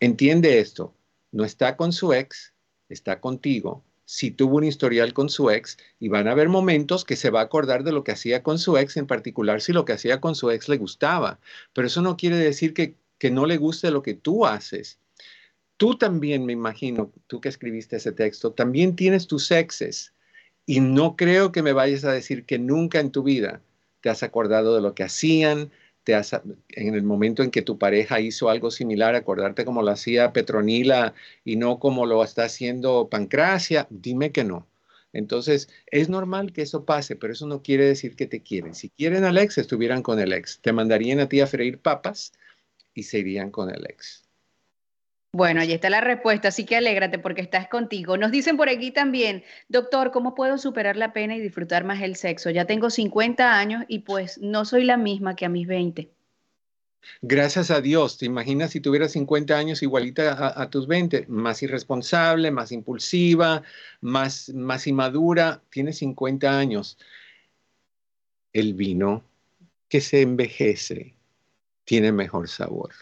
[0.00, 0.94] Entiende esto,
[1.32, 2.52] no está con su ex,
[2.88, 3.82] está contigo,
[4.12, 7.40] si tuvo un historial con su ex y van a haber momentos que se va
[7.40, 10.20] a acordar de lo que hacía con su ex, en particular si lo que hacía
[10.20, 11.40] con su ex le gustaba.
[11.72, 14.98] Pero eso no quiere decir que, que no le guste lo que tú haces.
[15.78, 20.12] Tú también, me imagino, tú que escribiste ese texto, también tienes tus exes.
[20.66, 23.62] Y no creo que me vayas a decir que nunca en tu vida
[24.02, 25.70] te has acordado de lo que hacían,
[26.06, 31.14] en el momento en que tu pareja hizo algo similar, acordarte como lo hacía Petronila
[31.44, 34.66] y no como lo está haciendo Pancracia, dime que no.
[35.12, 38.74] Entonces, es normal que eso pase, pero eso no quiere decir que te quieren.
[38.74, 40.60] Si quieren al ex, estuvieran con el ex.
[40.60, 42.32] Te mandarían a ti a freír papas
[42.94, 44.28] y se irían con el ex.
[45.34, 48.18] Bueno, ahí está la respuesta, así que alégrate porque estás contigo.
[48.18, 52.16] Nos dicen por aquí también, doctor, ¿cómo puedo superar la pena y disfrutar más el
[52.16, 52.50] sexo?
[52.50, 56.10] Ya tengo 50 años y pues no soy la misma que a mis 20.
[57.22, 61.24] Gracias a Dios, ¿te imaginas si tuvieras 50 años igualita a, tus 20?
[61.28, 63.62] Más irresponsable, más impulsiva,
[64.02, 66.98] más, más inmadura, tienes 50 años.
[68.52, 69.24] El vino
[69.88, 71.14] que se envejece
[71.84, 72.92] tiene mejor sabor.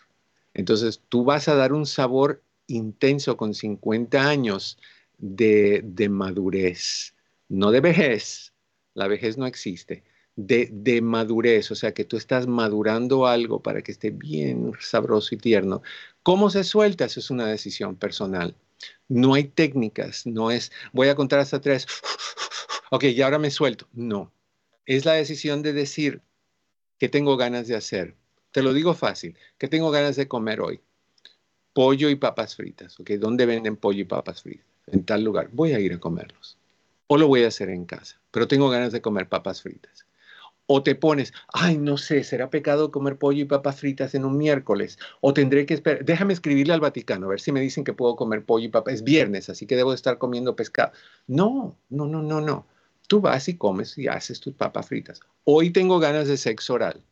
[0.61, 4.79] Entonces tú vas a dar un sabor intenso con 50 años
[5.17, 7.15] de, madurez,
[7.49, 8.53] no de vejez,
[8.93, 10.05] la vejez no existe,
[10.37, 15.35] de, de, madurez, o sea que tú estás madurando algo para que esté bien sabroso
[15.35, 15.83] y tierno.
[16.23, 17.07] ¿Cómo se suelta?
[17.07, 18.55] Eso es una decisión personal.
[19.09, 21.87] No hay técnicas, no es voy a contar hasta tres,
[22.91, 23.89] ok, y ahora me suelto.
[23.95, 24.31] No,
[24.85, 26.21] es la decisión de decir
[26.99, 28.20] qué tengo ganas de hacer.
[28.53, 30.81] Te lo digo fácil, ¿qué tengo ganas de comer hoy?
[31.73, 34.67] Pollo y papas fritas, ok, ¿dónde venden pollo y papas fritas?
[34.87, 36.59] En tal lugar, voy a ir a comerlos.
[37.07, 40.07] O lo voy a hacer en casa, pero tengo ganas de comer papas fritas
[40.73, 44.39] o te pones, ay, no sé, será pecado comer pollo y papas fritas en un
[44.39, 47.93] miércoles, o tendré que esperar, déjame escribirle al Vaticano, a ver si me dicen que
[47.93, 50.93] puedo comer pollo y papas, es viernes, así que debo estar comiendo pescado.
[51.27, 52.67] No, no, no, no, no.
[53.09, 55.21] Tú vas y comes y haces tus papas fritas.
[55.43, 57.03] Hoy tengo ganas de sexo oral.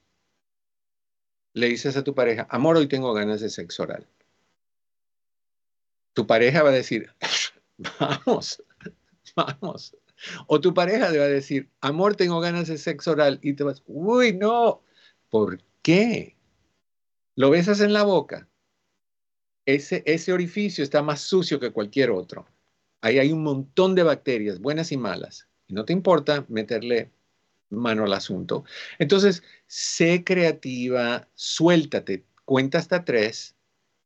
[1.55, 4.07] Le dices a tu pareja, amor, hoy tengo ganas de sexo oral.
[6.13, 7.11] Tu pareja va a decir,
[8.01, 8.63] vamos,
[9.37, 9.97] vamos,
[10.47, 13.39] o tu pareja te va a decir, amor, tengo ganas de sexo oral.
[13.43, 14.83] Y te vas, uy, no.
[15.31, 16.37] ¿Por qué?
[17.37, 18.49] Lo besas en la boca.
[19.67, 22.47] Ese, ese orificio está más sucio que cualquier otro.
[23.01, 25.49] Ahí hay un montón de bacterias, buenas y malas.
[25.69, 27.13] Y no te importa meterle
[27.71, 28.65] mano al asunto.
[28.99, 33.55] Entonces, sé creativa, suéltate, cuenta hasta tres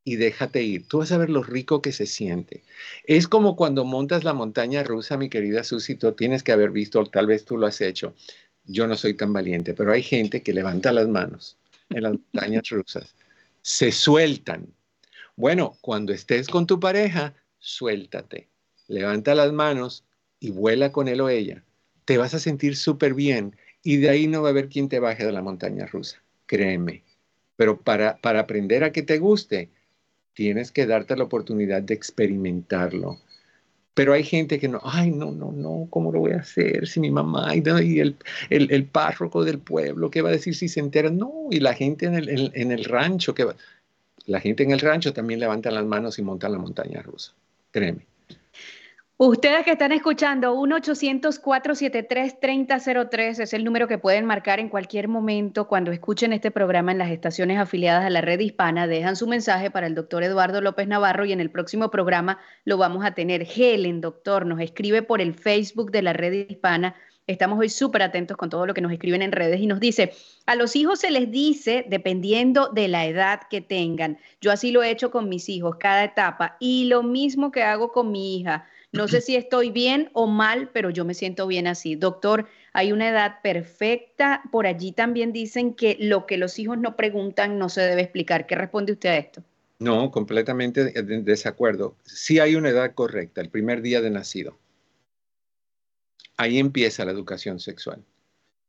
[0.05, 0.89] y déjate ir.
[0.89, 2.63] Tú vas a ver lo rico que se siente.
[3.05, 7.05] Es como cuando montas la montaña rusa, mi querida Susi, tú tienes que haber visto,
[7.07, 8.15] tal vez tú lo has hecho.
[8.65, 11.59] Yo no soy tan valiente, pero hay gente que levanta las manos
[11.91, 13.15] en las montañas rusas.
[13.63, 14.75] Se sueltan.
[15.37, 18.49] Bueno, cuando estés con tu pareja, suéltate.
[18.89, 20.05] Levanta las manos
[20.41, 21.65] y vuela con él o ella.
[22.05, 25.01] Te vas a sentir súper bien y de ahí no va a haber quien te
[25.01, 26.23] baje de la montaña rusa.
[26.47, 27.03] Créeme.
[27.57, 29.71] Pero para, para aprender a que te guste,
[30.35, 33.19] Tienes que darte la oportunidad de experimentarlo.
[33.95, 36.89] Pero hay gente que no, ay, no, no, no, ¿cómo lo voy a hacer?
[36.89, 38.17] Si mi mamá y, el,
[38.49, 41.11] el, párroco del pueblo, ¿qué va a decir si se entera?
[41.11, 43.47] No, y la gente en el, en, el rancho, que
[44.25, 47.35] la gente en el rancho también levanta las manos y monta la montaña rusa,
[47.71, 48.07] créeme.
[49.25, 55.93] Ustedes que están escuchando, 1-800-473-3003 es el número que pueden marcar en cualquier momento cuando
[55.93, 58.89] escuchen este programa en las estaciones afiliadas a la red hispana.
[58.89, 62.79] Dejan su mensaje para el doctor Eduardo López Navarro y en el próximo programa lo
[62.79, 63.47] vamos a tener.
[63.49, 66.97] Helen, doctor, nos escribe por el Facebook de la red hispana.
[67.29, 70.13] Estamos hoy súper atentos con todo lo que nos escriben en redes y nos dice,
[70.47, 74.83] a los hijos se les dice, dependiendo de la edad que tengan, yo así lo
[74.83, 78.67] he hecho con mis hijos, cada etapa, y lo mismo que hago con mi hija
[78.93, 81.97] no sé si estoy bien o mal, pero yo me siento bien así.
[81.97, 84.43] Doctor, hay una edad perfecta.
[84.53, 88.47] Por allí también dicen que lo que los hijos no preguntan no se debe explicar.
[88.47, 89.43] ¿Qué responde usted a esto?
[89.79, 91.97] No, completamente en desacuerdo.
[92.05, 94.59] Sí hay una edad correcta, el primer día de nacido.
[96.37, 98.05] Ahí empieza la educación sexual.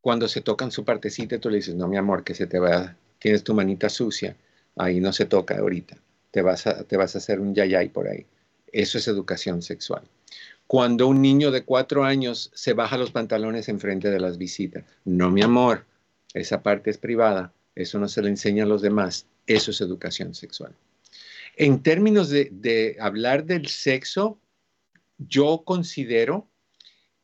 [0.01, 2.95] Cuando se tocan su partecita, tú le dices, no, mi amor, que se te va,
[3.19, 4.35] tienes tu manita sucia,
[4.75, 5.97] ahí no se toca ahorita,
[6.31, 8.25] te vas a, te vas a hacer un yayay por ahí.
[8.73, 10.03] Eso es educación sexual.
[10.67, 14.83] Cuando un niño de cuatro años se baja los pantalones en frente de las visitas,
[15.05, 15.85] no mi amor,
[16.33, 20.33] esa parte es privada, eso no se le enseña a los demás, eso es educación
[20.33, 20.75] sexual.
[21.55, 24.39] En términos de, hablar del sexo,
[25.19, 26.49] yo considero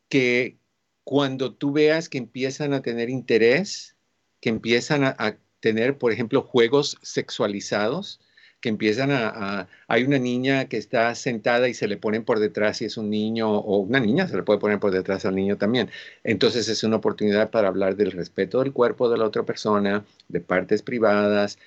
[0.08, 0.58] que
[1.04, 3.96] cuando tú veas que empiezan a tener interés,
[4.40, 8.20] que empiezan a tener, por ejemplo, juegos sexualizados,
[8.62, 12.82] que empiezan a, Hay una niña que está sentada y se le ponen por detrás
[12.82, 15.58] y es un niño, o una niña se le puede poner por detrás al niño
[15.58, 15.90] también.
[16.24, 20.42] Entonces es una oportunidad para hablar del respeto del cuerpo de la otra persona, de
[20.42, 21.58] partes privadas,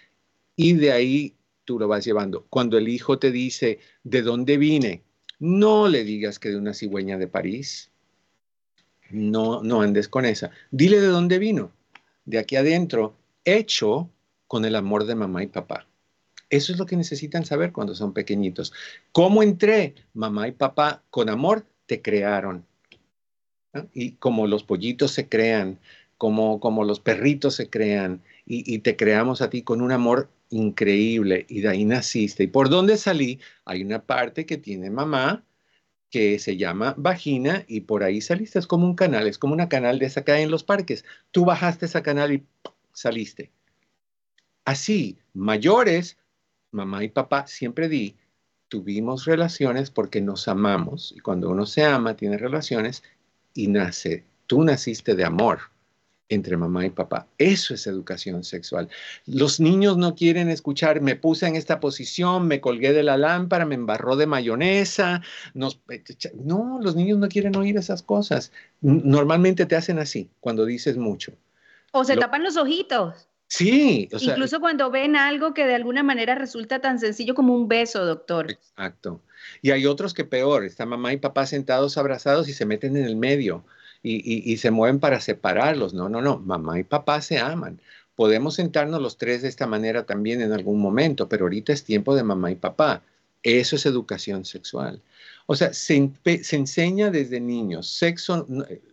[0.56, 1.34] y de ahí
[1.64, 2.46] tú lo vas llevando.
[2.50, 5.02] Cuando el hijo te dice, ¿de dónde vine?
[5.38, 7.90] No le digas que de una cigüeña de París.
[9.10, 10.50] No, no andes con esa.
[10.70, 11.72] Dile de dónde vino.
[12.24, 14.10] De aquí adentro, hecho
[14.46, 15.86] con el amor de mamá y papá.
[16.52, 18.74] Eso es lo que necesitan saber cuando son pequeñitos.
[19.10, 19.94] ¿Cómo entré?
[20.12, 22.66] Mamá y papá con amor te crearon.
[23.94, 25.80] Y como los pollitos se crean,
[26.18, 31.46] como, como los perritos se crean, y, te creamos a ti con un amor increíble,
[31.48, 32.42] y de ahí naciste.
[32.42, 33.40] ¿Y por dónde salí?
[33.64, 35.42] Hay una parte que tiene mamá,
[36.10, 38.58] que se llama vagina, y por ahí saliste.
[38.58, 41.06] Es como un canal, es como una canal de esa que hay en los parques.
[41.30, 42.44] Tú bajaste esa canal y
[42.92, 43.50] saliste.
[44.66, 46.18] Así, mayores
[46.72, 48.16] mamá y papá, siempre di,
[48.68, 53.02] tuvimos relaciones porque nos amamos y cuando uno se ama, tiene relaciones
[53.54, 54.24] y nace.
[54.46, 55.60] Tú naciste de amor.
[56.28, 57.26] entre mamá y papá.
[57.36, 58.88] Eso es educación sexual.
[59.26, 63.66] Los niños no quieren escuchar, me puse en esta posición, me colgué de la lámpara,
[63.66, 65.20] me embarró de mayonesa.
[65.52, 68.50] no, los niños no quieren oír esas cosas.
[68.80, 71.34] Normalmente te hacen así cuando dices mucho.
[71.92, 73.28] O se tapan los ojitos.
[73.52, 74.08] Sí.
[74.10, 78.50] Incluso cuando ven algo que de alguna manera resulta tan sencillo como un beso, doctor.
[78.50, 79.20] Exacto.
[79.60, 83.04] Y hay otros que peor, están mamá y papá sentados abrazados y se meten en
[83.04, 83.62] el medio
[84.02, 85.92] y, se mueven para separarlos.
[85.92, 87.78] No, no, no, mamá y papá se aman.
[88.16, 92.14] Podemos sentarnos los tres de esta manera también en algún momento, pero ahorita es tiempo
[92.14, 93.02] de mamá y papá.
[93.42, 95.02] Eso es educación sexual.
[95.44, 96.10] O sea, se,
[96.42, 97.86] se enseña desde niños.
[97.86, 98.46] Sexo,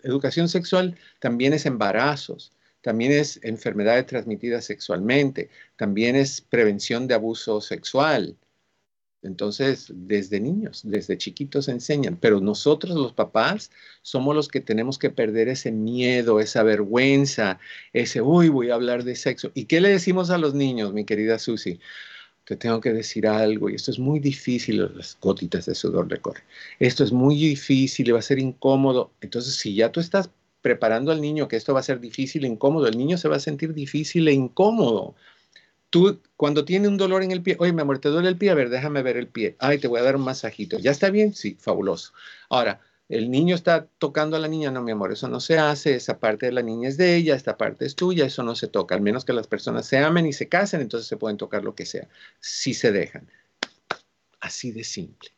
[0.04, 2.52] educación sexual también es embarazos,
[2.82, 8.38] también es enfermedades transmitidas sexualmente, también es prevención de abuso sexual,
[9.22, 13.70] entonces, desde niños, desde chiquitos enseñan, pero nosotros los papás
[14.02, 17.60] somos los que tenemos que perder ese miedo, esa vergüenza,
[17.92, 19.52] ese, uy, voy a hablar de sexo.
[19.54, 21.80] ¿Y qué le decimos a los niños, mi querida Susi?
[22.46, 26.20] Te tengo que decir algo y esto es muy difícil, las gotitas de sudor le
[26.20, 26.44] corren.
[26.80, 29.12] Esto es muy difícil y va a ser incómodo.
[29.22, 32.48] Entonces, si ya tú estás preparando al niño que esto va a ser difícil e
[32.48, 35.16] incómodo, el niño se va a sentir difícil e incómodo
[35.90, 38.52] Tú, cuando tiene un dolor en el pie, oye, mi amor, te duele el pie,
[38.52, 39.56] a ver, déjame ver el pie.
[39.60, 40.78] Ay, te voy a dar un masajito.
[40.78, 41.34] ¿Ya está bien?
[41.34, 42.14] Sí, fabuloso.
[42.50, 42.80] Ahora,
[43.10, 46.20] el niño está tocando a la niña, no, mi amor, eso no se hace, esa
[46.20, 48.94] parte de la niña es de ella, esta parte es tuya, eso no se toca,
[48.94, 51.74] al menos que las personas se amen y se casen, entonces se pueden tocar lo
[51.74, 52.08] que sea,
[52.40, 53.28] si se dejan.
[54.40, 55.32] Así de simple.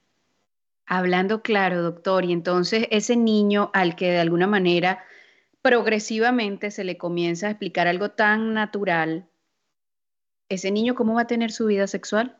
[0.94, 5.02] Hablando claro, doctor, y entonces ese niño al que de alguna manera
[5.62, 9.30] progresivamente se le comienza a explicar algo tan natural,
[10.50, 12.38] ¿ese niño cómo va a tener su vida sexual?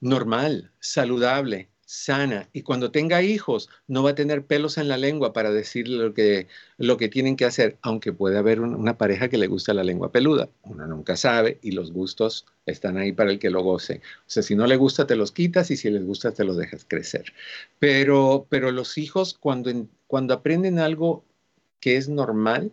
[0.00, 2.48] Normal, saludable, sana.
[2.52, 6.12] Y cuando tenga hijos, no va a tener pelos en la lengua para decirle lo
[6.12, 9.84] que, lo que tienen que hacer, aunque puede haber una pareja que le gusta la
[9.84, 10.48] lengua peluda.
[10.64, 14.02] Uno nunca sabe y los gustos están ahí para el que lo goce.
[14.20, 16.56] O sea, si no le gusta, te los quitas y si les gusta, te los
[16.56, 17.32] dejas crecer.
[17.78, 19.70] Pero, pero los hijos, cuando,
[20.08, 21.24] cuando aprenden algo
[21.78, 22.72] que es normal,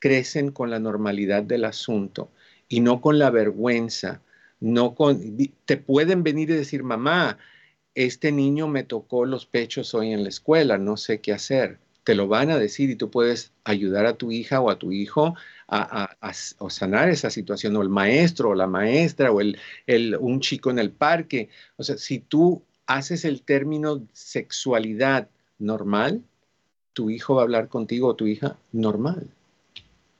[0.00, 2.30] crecen con la normalidad del asunto
[2.68, 4.22] y no con la vergüenza,
[4.58, 7.38] no con, te pueden venir y decir, mamá,
[8.04, 11.78] este niño me tocó los pechos hoy en la escuela, no sé qué hacer.
[12.04, 14.90] Te lo van a decir y tú puedes ayudar a tu hija o a tu
[14.90, 15.34] hijo
[15.68, 16.16] a,
[16.68, 20.78] sanar esa situación, o el maestro o la maestra o el, el, un chico en
[20.78, 21.50] el parque.
[21.76, 25.28] O sea, si tú haces el término sexualidad
[25.58, 26.22] normal,
[26.92, 29.28] tu hijo va a hablar contigo o tu hija normal.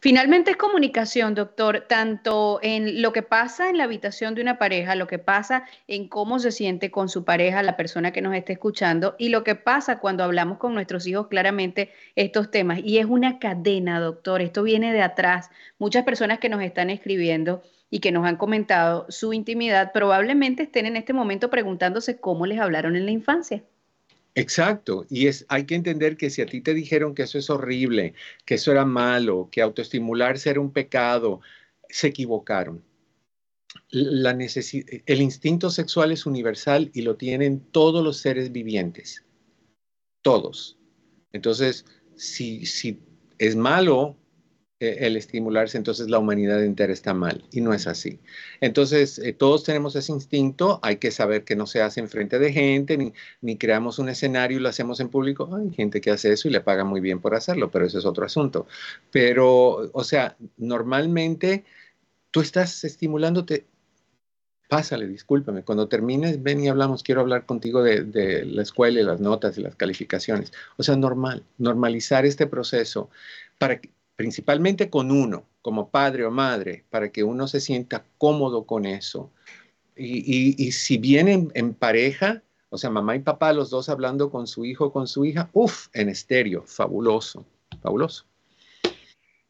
[0.03, 4.95] Finalmente es comunicación, doctor, tanto en lo que pasa en la habitación de una pareja,
[4.95, 8.55] lo que pasa en cómo se siente con su pareja la persona que nos esté
[8.55, 12.81] escuchando y lo que pasa cuando hablamos con nuestros hijos claramente estos temas.
[12.83, 15.51] Y es una cadena, doctor, esto viene de atrás.
[15.79, 20.87] Muchas personas que nos están escribiendo y que nos han comentado su intimidad probablemente estén
[20.87, 23.63] en este momento preguntándose cómo les hablaron en la infancia.
[24.35, 27.51] Exacto, y es, hay que entender que si a ti te dijeron que eso es
[27.51, 28.15] horrible,
[28.45, 31.41] que eso era malo, que autoestimularse era un pecado,
[31.89, 32.85] se equivocaron.
[33.91, 39.25] La el instinto sexual es universal y lo tienen todos los seres vivientes,
[40.23, 40.79] todos.
[41.33, 41.85] Entonces,
[42.17, 43.01] si, si
[43.39, 44.17] es malo,
[44.81, 47.45] eh, el estimularse, entonces la humanidad entera está mal.
[47.53, 48.19] Y no es así.
[48.63, 52.39] Entonces, eh, todos tenemos ese instinto, hay que saber que no se hace en frente
[52.39, 53.13] de gente, ni,
[53.43, 55.55] ni creamos un escenario y lo hacemos en público.
[55.55, 58.07] Hay gente que hace eso y le paga muy bien por hacerlo, pero eso es
[58.07, 58.67] otro asunto.
[59.11, 61.65] Pero, o sea, normalmente
[62.31, 63.67] tú estás estimulándote.
[64.69, 65.63] Pásale, discúlpame.
[65.65, 67.03] Cuando termines, ven y hablamos.
[67.03, 70.53] Quiero hablar contigo de, de la escuela y las notas y las calificaciones.
[70.79, 73.11] O sea, normal, normalizar este proceso
[73.59, 78.67] para que principalmente con uno, como padre o madre, para que uno se sienta cómodo
[78.67, 79.31] con eso.
[79.97, 84.67] Y, si vienen en, pareja, o sea, mamá y papá, los dos hablando con su
[84.67, 87.47] hijo con su hija, uff, en estéreo, fabuloso,
[87.81, 88.27] fabuloso.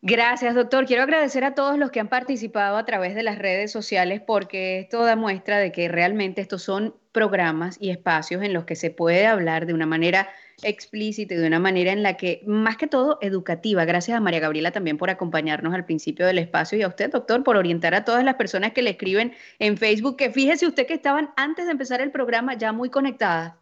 [0.02, 0.86] Gracias, doctor.
[0.86, 4.78] Quiero agradecer a todos los que han participado a través de las redes sociales porque
[4.78, 8.90] esto da muestra de que realmente estos son programas y espacios en los que se
[8.90, 10.28] puede hablar de una manera
[10.62, 13.84] explícita y de una manera en la que, más que todo, educativa.
[13.84, 17.42] Gracias a María Gabriela también por acompañarnos al principio del espacio y a usted, doctor,
[17.42, 20.94] por orientar a todas las personas que le escriben en Facebook, que fíjese usted que
[20.94, 23.54] estaban antes de empezar el programa ya muy conectadas.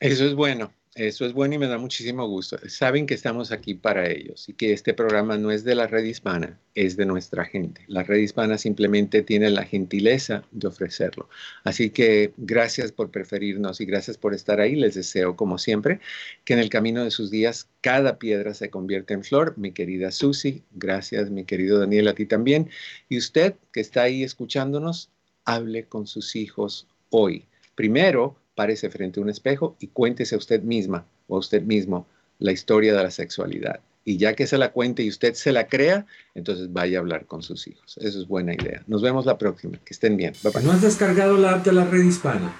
[0.00, 0.72] Eso es bueno.
[1.00, 2.58] Eso es bueno y me da muchísimo gusto.
[2.68, 6.04] Saben que estamos aquí para ellos y que este programa no es de la red
[6.04, 7.82] hispana, es de nuestra gente.
[7.86, 11.30] La red hispana simplemente tiene la gentileza de ofrecerlo.
[11.64, 14.76] Así que gracias por preferirnos y gracias por estar ahí.
[14.76, 16.00] Les deseo, como siempre,
[16.44, 19.54] que en el camino de sus días cada piedra se convierta en flor.
[19.56, 22.68] Mi querida Susi, gracias, mi querido Daniel, a ti también.
[23.08, 25.08] Y usted que está ahí escuchándonos,
[25.46, 27.46] hable con sus hijos hoy.
[27.74, 32.06] Primero, párese frente a un espejo y cuéntese a usted misma o a usted mismo
[32.38, 33.80] la historia de la sexualidad.
[34.04, 36.04] Y ya que se la cuente y usted se la crea,
[36.34, 37.96] entonces vaya a hablar con sus hijos.
[38.02, 38.82] Eso es buena idea.
[38.86, 39.78] Nos vemos la próxima.
[39.82, 40.34] Que estén bien.
[40.62, 42.54] ¿No has descargado la app de la red hispana?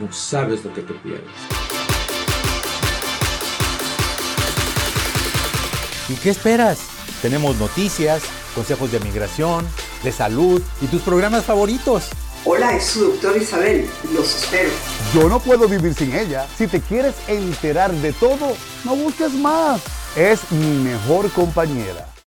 [0.00, 1.26] No sabes lo que te pierdes.
[6.08, 6.86] ¿Y qué esperas?
[7.22, 8.22] Tenemos noticias,
[8.54, 9.66] consejos de migración,
[10.04, 12.10] de salud y tus programas favoritos.
[12.42, 13.86] Hola, es su doctor Isabel.
[14.14, 14.70] Los espero.
[15.12, 16.46] Yo no puedo vivir sin ella.
[16.56, 19.82] Si te quieres enterar de todo, no busques más.
[20.16, 22.09] Es mi mejor compañera.